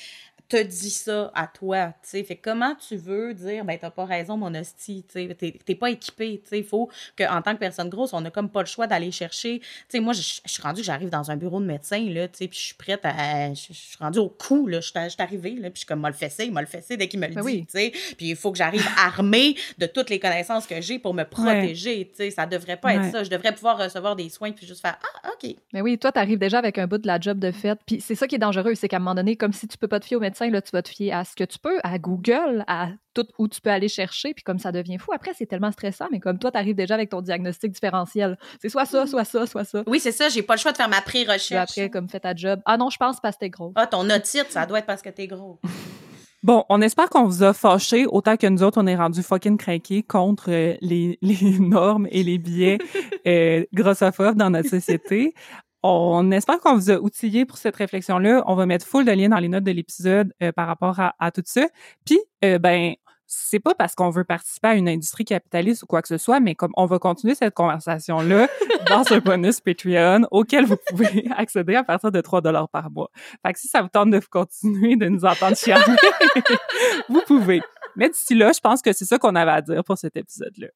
[0.52, 2.24] te dit ça à toi, tu sais.
[2.24, 5.34] Fait comment tu veux dire, ben, t'as pas raison, mon hostie, tu sais,
[5.64, 6.58] t'es pas équipé, tu sais.
[6.58, 9.60] Il faut qu'en tant que personne grosse, on a comme pas le choix d'aller chercher.
[9.60, 12.48] Tu sais, moi, je suis rendue j'arrive dans un bureau de médecin, là, tu sais,
[12.48, 13.54] puis je suis prête à.
[13.54, 14.80] Je suis rendue au cou, là.
[14.80, 17.08] Je suis arrivée, là, puis je suis comme, m'a le fessé, m'a le fessé dès
[17.08, 17.92] qu'il me le ben dit, tu sais.
[18.16, 22.10] Puis il faut que j'arrive armée de toutes les connaissances que j'ai pour me protéger,
[22.10, 22.30] tu sais.
[22.30, 23.24] Ça devrait pas être ça.
[23.24, 25.54] Je devrais pouvoir recevoir des soins puis juste faire, ah, OK.
[25.72, 27.78] Mais oui, toi, t'arrives déjà avec un bout de la job de fait.
[27.86, 29.88] Puis c'est ça qui est dangereux, c'est qu'à un moment donné, comme si tu peux
[29.88, 31.78] pas te fier au médecin, là, tu vas te fier à ce que tu peux,
[31.84, 35.12] à Google, à tout où tu peux aller chercher, puis comme ça devient fou.
[35.12, 38.38] Après, c'est tellement stressant, mais comme toi, tu arrives déjà avec ton diagnostic différentiel.
[38.60, 39.82] C'est soit ça, soit ça, soit ça.
[39.86, 41.70] Oui, c'est ça, j'ai pas le choix de faire ma pré-recherche.
[41.70, 42.60] Après, comme fais ta job.
[42.64, 43.72] Ah non, je pense parce que t'es gros.
[43.76, 45.60] Ah, ton otite, ça doit être parce que t'es gros.
[46.42, 49.56] Bon, on espère qu'on vous a fâché autant que nous autres, on est rendu fucking
[49.56, 52.78] craqués contre euh, les, les, normes et les biais
[53.28, 55.34] euh, grossophobes dans notre société.
[55.82, 58.44] On espère qu'on vous a outillé pour cette réflexion-là.
[58.46, 61.30] On va mettre full de liens dans les notes de l'épisode euh, par rapport à,
[61.32, 61.66] tout ça.
[62.04, 62.94] Puis, euh, ben,
[63.26, 66.38] c'est pas parce qu'on veut participer à une industrie capitaliste ou quoi que ce soit,
[66.38, 68.48] mais comme on va continuer cette conversation-là
[68.88, 73.10] dans un bonus Patreon auquel vous pouvez accéder à partir de 3 dollars par mois.
[73.44, 75.96] Fait que si ça vous tente de continuer de nous entendre chialer,
[77.08, 77.60] vous pouvez.
[77.96, 80.68] Mais d'ici là, je pense que c'est ça qu'on avait à dire pour cet épisode-là.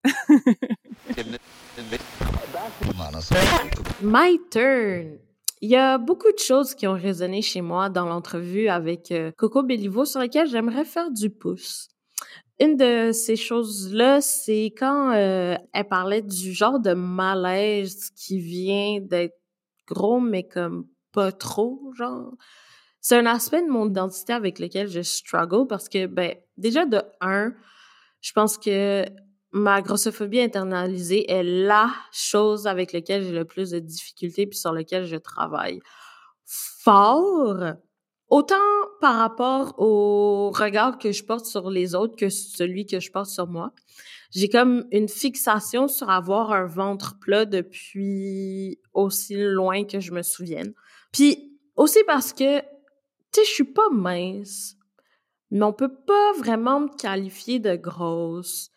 [4.03, 5.19] My turn.
[5.63, 9.33] Il y a beaucoup de choses qui ont résonné chez moi dans l'entrevue avec euh,
[9.39, 11.89] Coco Bellivo sur lesquelles j'aimerais faire du pouce.
[12.61, 19.01] Une de ces choses-là, c'est quand euh, elle parlait du genre de malaise qui vient
[19.01, 19.39] d'être
[19.87, 22.35] gros, mais comme pas trop, genre.
[23.01, 27.03] C'est un aspect de mon identité avec lequel je struggle parce que, ben, déjà de
[27.21, 27.55] un,
[28.21, 29.05] je pense que
[29.53, 34.73] ma grossophobie internalisée est la chose avec laquelle j'ai le plus de difficultés puis sur
[34.73, 35.81] laquelle je travaille
[36.45, 37.75] fort.
[38.29, 38.57] Autant
[39.01, 43.31] par rapport au regard que je porte sur les autres que celui que je porte
[43.31, 43.73] sur moi.
[44.31, 50.23] J'ai comme une fixation sur avoir un ventre plat depuis aussi loin que je me
[50.23, 50.75] souvienne.
[51.13, 52.67] Puis aussi parce que, tu
[53.33, 54.75] sais, je suis pas mince,
[55.51, 58.71] mais on peut pas vraiment me qualifier de grosse.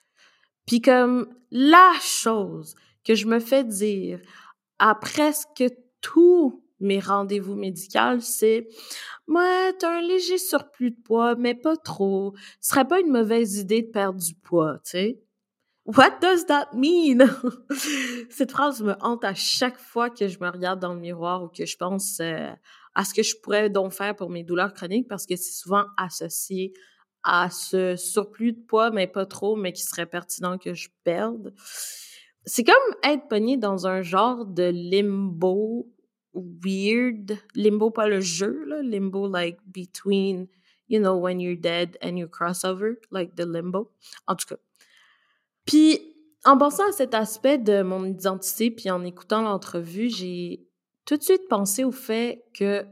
[0.70, 4.22] Puis comme la chose que je me fais dire
[4.78, 5.64] à presque
[6.00, 8.68] tous mes rendez-vous médicaux, c'est
[9.28, 12.36] Ouais, t'as un léger surplus de poids, mais pas trop.
[12.62, 15.24] Ce serait pas une mauvaise idée de perdre du poids, tu sais.
[15.86, 17.28] What does that mean?
[18.30, 21.48] Cette phrase me hante à chaque fois que je me regarde dans le miroir ou
[21.48, 22.52] que je pense euh,
[22.94, 25.86] à ce que je pourrais donc faire pour mes douleurs chroniques parce que c'est souvent
[25.98, 26.74] associé
[27.24, 31.54] à ce surplus de poids, mais pas trop, mais qui serait pertinent que je perde.
[32.46, 35.88] C'est comme être pogné dans un genre de limbo
[36.34, 37.38] weird.
[37.56, 38.82] Limbo, pas le jeu, là.
[38.82, 40.48] Limbo, like, between,
[40.88, 43.92] you know, when you're dead and you crossover, like the limbo.
[44.28, 44.60] En tout cas.
[45.66, 46.00] Puis,
[46.46, 50.66] en pensant à cet aspect de mon identité, puis en écoutant l'entrevue, j'ai
[51.06, 52.86] tout de suite pensé au fait que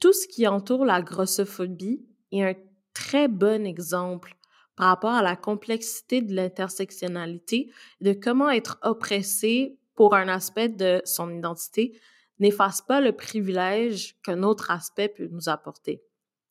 [0.00, 2.54] tout ce qui entoure la grossophobie est un
[2.94, 4.34] très bon exemple
[4.76, 7.70] par rapport à la complexité de l'intersectionnalité,
[8.00, 11.98] de comment être oppressé pour un aspect de son identité
[12.40, 16.02] n'efface pas le privilège qu'un autre aspect peut nous apporter.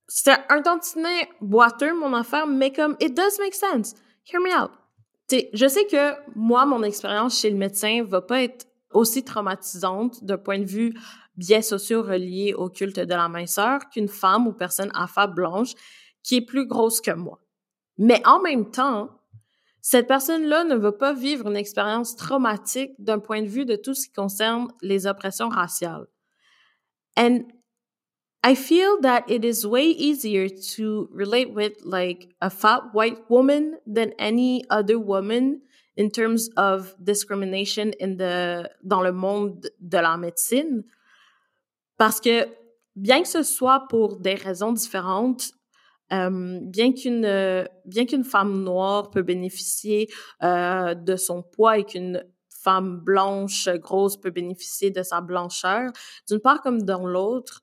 [0.07, 3.95] C'est un tantinet boiteux, mon affaire, mais comme, it does make sense.
[4.31, 4.71] Hear me out.
[5.53, 10.37] Je sais que moi, mon expérience chez le médecin va pas être aussi traumatisante d'un
[10.37, 10.93] point de vue
[11.35, 15.73] biais sociaux reliés au culte de la minceur qu'une femme ou personne affable blanche
[16.23, 17.39] qui est plus grosse que moi.
[17.97, 19.09] Mais en même temps,
[19.81, 23.93] cette personne-là ne veut pas vivre une expérience traumatique d'un point de vue de tout
[23.93, 26.07] ce qui concerne les oppressions raciales.
[27.17, 27.43] And
[28.45, 33.77] I feel that it is way easier to relate with like a fat white woman
[33.85, 35.61] than any other woman
[35.95, 40.83] in terms of discrimination in the, dans le monde de la médecine.
[41.97, 42.47] Parce que
[42.95, 45.51] bien que ce soit pour des raisons différentes,
[46.13, 50.09] euh, bien qu'une euh, bien qu'une femme noire peut bénéficier
[50.43, 55.91] euh, de son poids et qu'une femme blanche grosse peut bénéficier de sa blancheur,
[56.29, 57.61] d'une part comme dans l'autre,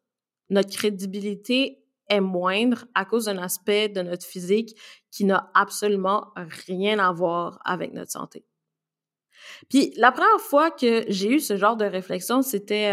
[0.51, 1.79] notre crédibilité
[2.09, 4.77] est moindre à cause d'un aspect de notre physique
[5.11, 6.33] qui n'a absolument
[6.67, 8.45] rien à voir avec notre santé.
[9.71, 12.93] Puis la première fois que j'ai eu ce genre de réflexion, c'était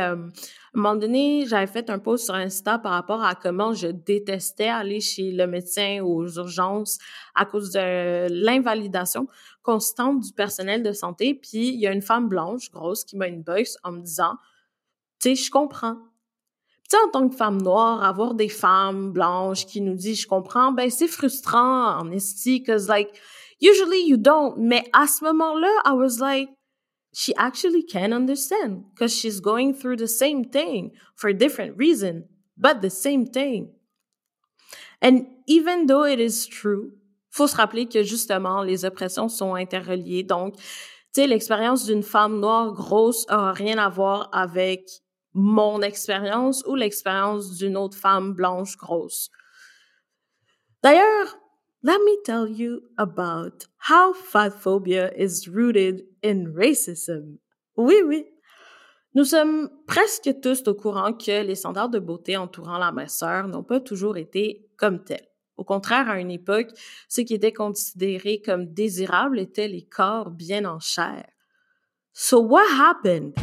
[0.78, 4.68] un moment donné, j'avais fait un post sur Insta par rapport à comment je détestais
[4.68, 7.00] aller chez le médecin aux urgences
[7.36, 9.28] à cause de l'invalidation
[9.64, 11.34] constante du personnel de santé.
[11.34, 14.36] Puis il y a une femme blanche, grosse, qui m'a une box en me disant,
[15.20, 15.98] tu sais, je comprends.
[16.90, 20.28] Tu sais, en tant que femme noire, avoir des femmes blanches qui nous disent, je
[20.28, 23.10] comprends, ben c'est frustrant en esti, cause like,
[23.60, 24.54] Usually you don't.
[24.58, 26.50] Mais à ce moment-là, I was like,
[27.18, 32.84] she actually can understand because she's going through the same thing for different reason, but
[32.84, 33.72] the same thing.
[35.02, 36.92] And even though it is true,
[37.32, 40.28] faut se rappeler que justement, les oppressions sont interreliées.
[40.28, 40.64] Donc, tu
[41.14, 44.88] sais, l'expérience d'une femme noire grosse a rien à voir avec
[45.34, 49.32] mon expérience ou l'expérience d'une autre femme blanche grosse.
[50.84, 51.36] D'ailleurs,
[51.82, 56.04] let me tell you about how fat phobia is rooted
[57.76, 58.26] Oui, oui.
[59.16, 63.64] Nous sommes presque tous au courant que les standards de beauté entourant la minceur n'ont
[63.64, 65.28] pas toujours été comme tels.
[65.58, 66.70] Au contraire, à une époque,
[67.10, 71.26] ce qui était considéré comme désirable étaient les corps bien en chair.
[72.14, 73.34] So what happened?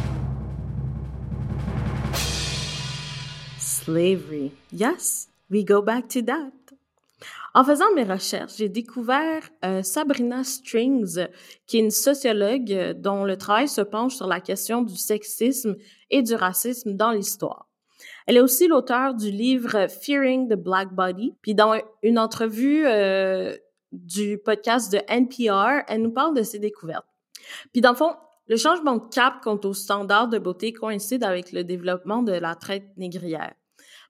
[3.59, 4.51] Slavery.
[4.71, 6.64] Yes, we go back to that.
[7.53, 11.27] En faisant mes recherches, j'ai découvert euh, Sabrina Strings,
[11.67, 15.75] qui est une sociologue euh, dont le travail se penche sur la question du sexisme
[16.09, 17.67] et du racisme dans l'histoire.
[18.27, 21.33] Elle est aussi l'auteur du livre Fearing the Black Body.
[21.41, 23.55] Puis dans une entrevue, euh,
[23.95, 25.83] du podcast de NPR.
[25.87, 27.07] Elle nous parle de ses découvertes.
[27.71, 28.13] Puis dans le fond,
[28.47, 32.55] le changement de cap quant aux standards de beauté coïncide avec le développement de la
[32.55, 33.53] traite négrière.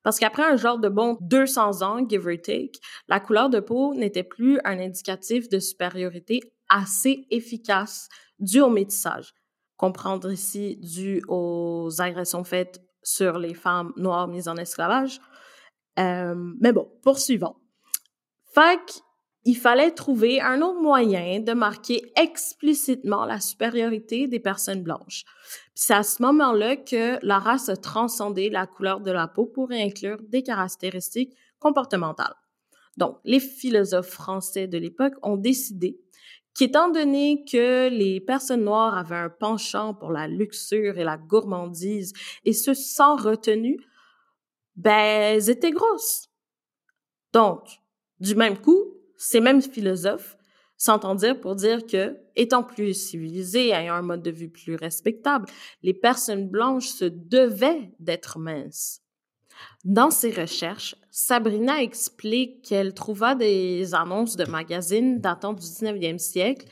[0.05, 3.95] Parce qu'après un genre de bon 200 ans, give or take, la couleur de peau
[3.95, 9.33] n'était plus un indicatif de supériorité assez efficace dû au métissage.
[9.77, 15.19] Comprendre ici dû aux agressions faites sur les femmes noires mises en esclavage.
[15.97, 17.55] Euh, mais bon, poursuivons.
[18.53, 19.01] Fait
[19.47, 25.23] il fallait trouver un autre moyen de marquer explicitement la supériorité des personnes blanches.
[25.75, 29.71] C'est à ce moment-là que la race a transcendé la couleur de la peau pour
[29.71, 32.35] inclure des caractéristiques comportementales.
[32.95, 35.99] Donc, les philosophes français de l'époque ont décidé
[36.53, 42.13] qu'étant donné que les personnes noires avaient un penchant pour la luxure et la gourmandise,
[42.45, 43.77] et ce sans retenue,
[44.77, 46.29] ben, elles étaient grosses.
[47.33, 47.67] Donc,
[48.21, 50.37] du même coup, ces mêmes philosophes
[50.77, 55.45] s'entendirent pour dire que, étant plus civilisés, ayant un mode de vie plus respectable,
[55.83, 59.01] les personnes blanches se devaient d'être minces.
[59.83, 66.67] Dans ses recherches, Sabrina explique qu'elle trouva des annonces de magazines datant du 19e siècle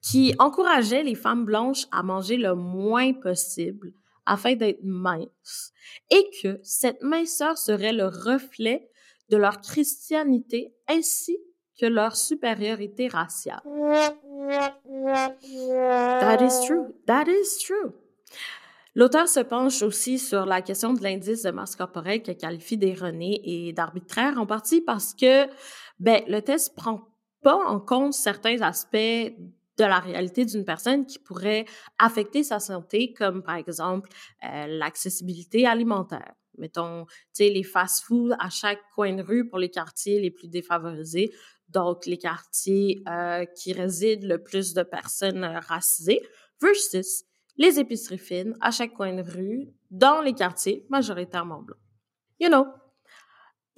[0.00, 3.92] qui encourageaient les femmes blanches à manger le moins possible
[4.26, 5.72] afin d'être minces
[6.10, 8.88] et que cette minceur serait le reflet
[9.28, 11.38] de leur christianité ainsi
[11.78, 13.62] que leur supériorité raciale.
[16.20, 16.94] That is true.
[17.06, 17.92] That is true.
[18.96, 23.40] L'auteur se penche aussi sur la question de l'indice de masse corporelle qu'elle qualifie d'erroné
[23.42, 25.46] et d'arbitraire, en partie parce que
[25.98, 27.08] ben, le test prend
[27.42, 31.64] pas en compte certains aspects de la réalité d'une personne qui pourraient
[31.98, 34.08] affecter sa santé, comme par exemple
[34.44, 36.32] euh, l'accessibilité alimentaire.
[36.56, 40.46] Mettons, tu sais, les fast-foods à chaque coin de rue pour les quartiers les plus
[40.46, 41.32] défavorisés
[41.68, 46.20] donc les quartiers euh, qui résident le plus de personnes euh, racisées,
[46.60, 47.24] versus
[47.56, 51.78] les épiceries fines à chaque coin de rue dans les quartiers majoritairement blancs.
[52.40, 52.66] You know?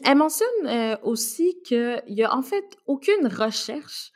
[0.05, 4.13] Elle mentionne euh, aussi qu'il y a en fait aucune recherche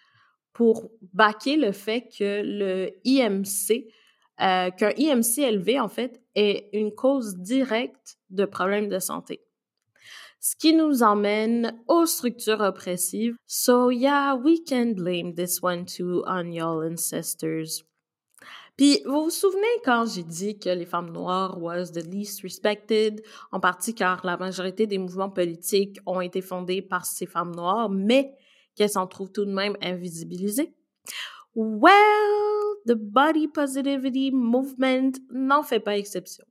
[0.52, 3.86] pour baquer le fait que le IMC,
[4.36, 9.42] qu'un IMC élevé en fait est une cause directe de problèmes de santé
[10.40, 13.36] ce qui nous emmène aux structures oppressives.
[13.46, 17.84] So yeah, we can blame this one too on your ancestors.
[18.76, 23.22] Puis, vous vous souvenez quand j'ai dit que les femmes noires was the least respected,
[23.52, 27.90] en partie car la majorité des mouvements politiques ont été fondés par ces femmes noires,
[27.90, 28.32] mais
[28.74, 30.74] qu'elles s'en trouvent tout de même invisibilisées?
[31.54, 31.92] Well,
[32.86, 36.46] the body positivity movement n'en fait pas exception.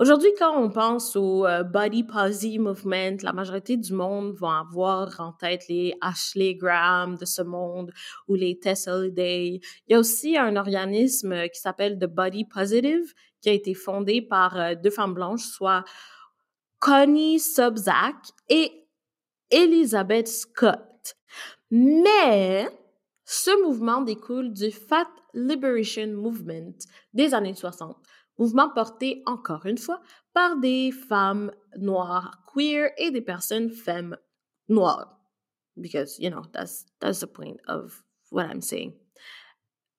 [0.00, 5.20] Aujourd'hui, quand on pense au euh, body positive movement, la majorité du monde va avoir
[5.20, 7.92] en tête les Ashley Graham de ce monde
[8.26, 9.60] ou les Tess Holiday.
[9.86, 14.22] Il y a aussi un organisme qui s'appelle The Body Positive qui a été fondé
[14.22, 15.84] par euh, deux femmes blanches, soit
[16.78, 18.16] Connie Subzak
[18.48, 18.72] et
[19.50, 21.14] Elizabeth Scott.
[21.70, 22.66] Mais
[23.26, 26.72] ce mouvement découle du Fat Liberation Movement
[27.12, 27.98] des années 60
[28.40, 30.00] mouvement porté encore une fois
[30.32, 34.16] par des femmes noires queer et des personnes femmes
[34.68, 35.16] noires.
[35.76, 38.94] Because, you know, that's, that's the point of what I'm saying.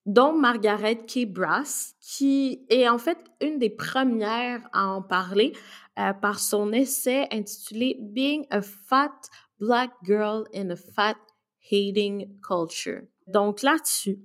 [0.06, 1.26] Dont Margaret K.
[1.26, 5.54] Brass, qui est en fait une des premières à en parler
[6.00, 9.30] euh, par son essai intitulé Being a Fat
[9.60, 11.18] Black Girl in a Fat
[11.72, 13.04] Hating Culture.
[13.28, 14.20] Donc là-dessus,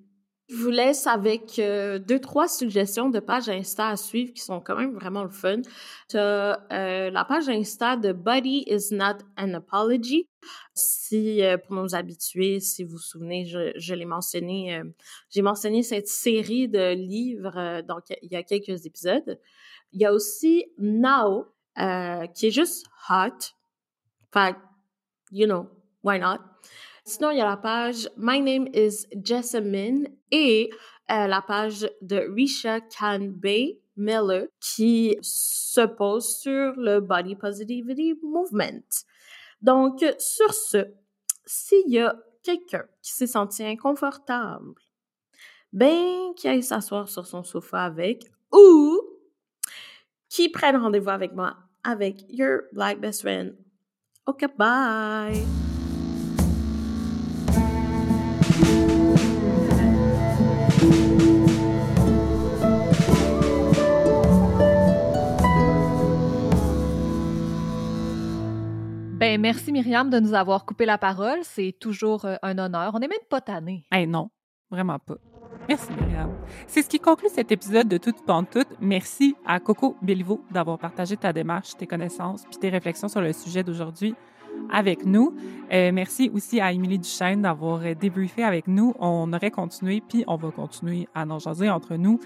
[0.48, 4.60] je vous laisse avec euh, deux, trois suggestions de pages Insta à suivre qui sont
[4.60, 5.62] quand même vraiment le fun.
[6.08, 10.28] Tu as euh, la page Insta de Body is not an apology.
[10.74, 14.80] Si, euh, pour nos habitués, si vous vous souvenez, je, je l'ai mentionné,
[15.30, 19.40] j'ai mentionné cette série de livres, donc il y a quelques épisodes.
[19.92, 23.54] Il y a aussi Now, qui est juste hot.
[24.32, 24.56] Fait,
[25.32, 25.68] you know,
[26.04, 26.38] why not?
[27.08, 30.68] Sinon, il y a la page My Name is Jessamine et
[31.08, 39.04] euh, la page de Risha Kanbei Miller qui se pose sur le Body Positivity Movement.
[39.62, 40.84] Donc, sur ce,
[41.46, 44.74] s'il y a quelqu'un qui s'est senti inconfortable,
[45.72, 49.00] ben, qui aille s'asseoir sur son sofa avec ou
[50.28, 53.56] qui prenne rendez-vous avec moi avec Your Black Best Friend.
[54.26, 55.65] OK, bye!
[69.26, 71.40] Ben, merci Myriam de nous avoir coupé la parole.
[71.42, 72.92] C'est toujours euh, un honneur.
[72.94, 73.84] On n'est même pas tanné.
[73.92, 74.30] Eh non,
[74.70, 75.16] vraiment pas.
[75.68, 76.30] Merci Myriam.
[76.68, 78.68] C'est ce qui conclut cet épisode de Toute Pantoute.
[78.80, 83.32] Merci à Coco Béliveau d'avoir partagé ta démarche, tes connaissances puis tes réflexions sur le
[83.32, 84.14] sujet d'aujourd'hui
[84.70, 85.34] avec nous.
[85.72, 88.94] Euh, merci aussi à Émilie Duchesne d'avoir euh, débriefé avec nous.
[88.98, 92.20] On aurait continué, puis on va continuer à en jaser entre nous.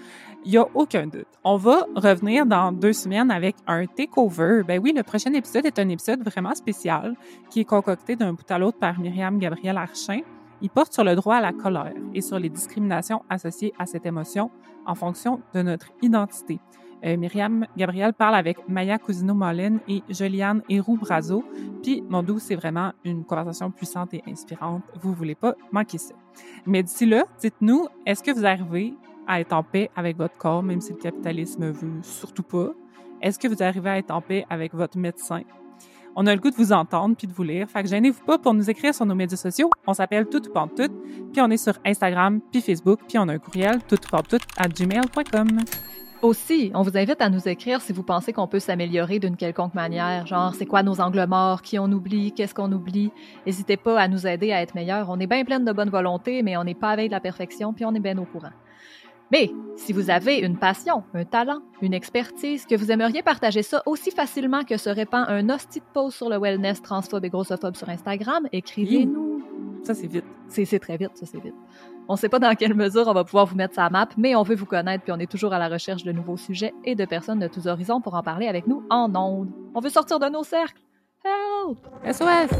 [0.45, 1.27] Il n'y a aucun doute.
[1.43, 4.61] On va revenir dans deux semaines avec un takeover.
[4.67, 7.15] Ben oui, le prochain épisode est un épisode vraiment spécial
[7.49, 10.21] qui est concocté d'un bout à l'autre par Myriam Gabriel Archin.
[10.61, 14.05] Il porte sur le droit à la colère et sur les discriminations associées à cette
[14.05, 14.51] émotion
[14.85, 16.59] en fonction de notre identité.
[17.03, 21.43] Euh, Myriam Gabriel parle avec Maya Cousino-Molin et Juliane Héroux-Brazo.
[21.81, 24.83] Puis, mon doux, c'est vraiment une conversation puissante et inspirante.
[25.01, 26.13] Vous voulez pas manquer ça.
[26.65, 28.93] Mais d'ici là, dites-nous, est-ce que vous arrivez
[29.27, 32.69] à être en paix avec votre corps, même si le capitalisme veut surtout pas?
[33.21, 35.41] Est-ce que vous arrivez à être en paix avec votre médecin?
[36.15, 37.69] On a le goût de vous entendre puis de vous lire.
[37.69, 39.69] Fait que gênez-vous pas pour nous écrire sur nos médias sociaux.
[39.87, 40.51] On s'appelle Tout Tout,
[41.31, 43.97] puis on est sur Instagram puis Facebook, puis on a un courriel tout
[44.57, 45.47] à gmail.com.
[46.21, 49.73] Aussi, on vous invite à nous écrire si vous pensez qu'on peut s'améliorer d'une quelconque
[49.73, 53.11] manière, genre c'est quoi nos angles morts, qui on oublie, qu'est-ce qu'on oublie?
[53.47, 55.09] N'hésitez pas à nous aider à être meilleurs.
[55.09, 57.73] On est bien plein de bonne volonté, mais on n'est pas avec de la perfection,
[57.73, 58.51] puis on est bien au courant.
[59.31, 63.81] Mais si vous avez une passion, un talent, une expertise, que vous aimeriez partager ça
[63.87, 67.75] aussi facilement que se répand un hostie de post sur le wellness transphobe et grossophobe
[67.75, 69.41] sur Instagram, écrivez-nous.
[69.83, 70.25] Ça, c'est vite.
[70.49, 71.55] C'est très vite, ça, c'est vite.
[72.07, 74.35] On ne sait pas dans quelle mesure on va pouvoir vous mettre sa map, mais
[74.35, 76.95] on veut vous connaître, puis on est toujours à la recherche de nouveaux sujets et
[76.95, 79.49] de personnes de tous horizons pour en parler avec nous en ondes.
[79.73, 80.81] On veut sortir de nos cercles.
[81.23, 81.77] Help!
[82.05, 82.57] SOS!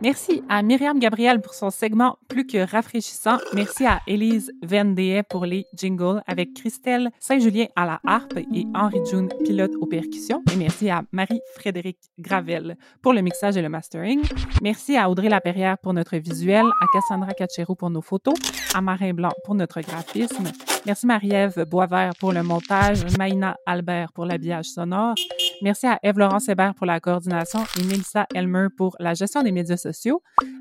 [0.00, 3.38] Merci à Myriam Gabriel pour son segment plus que rafraîchissant.
[3.52, 9.00] Merci à Élise Vendée pour les jingles avec Christelle Saint-Julien à la harpe et Henri
[9.10, 10.40] June pilote aux percussions.
[10.52, 14.22] Et merci à Marie-Frédéric Gravel pour le mixage et le mastering.
[14.62, 18.34] Merci à Audrey Laperrière pour notre visuel, à Cassandra Cachero pour nos photos,
[18.74, 20.44] à Marin Blanc pour notre graphisme.
[20.86, 25.16] Merci Marie-Ève Boisvert pour le montage, Maïna Albert pour l'habillage sonore.
[25.60, 29.76] Merci à Eve-Laurence Hébert pour la coordination et Melissa Elmer pour la gestion des médias
[29.76, 29.87] sociaux.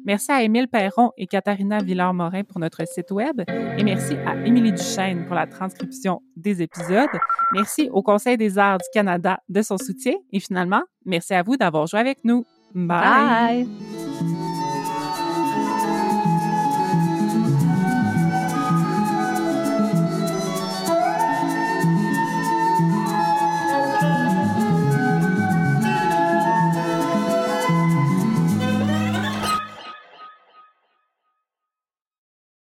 [0.05, 3.41] Merci à Émile Perron et Katharina Villard-Morin pour notre site web.
[3.77, 7.09] Et merci à Émilie Duchesne pour la transcription des épisodes.
[7.53, 10.13] Merci au Conseil des arts du Canada de son soutien.
[10.31, 12.45] Et finalement, merci à vous d'avoir joué avec nous.
[12.73, 13.67] Bye.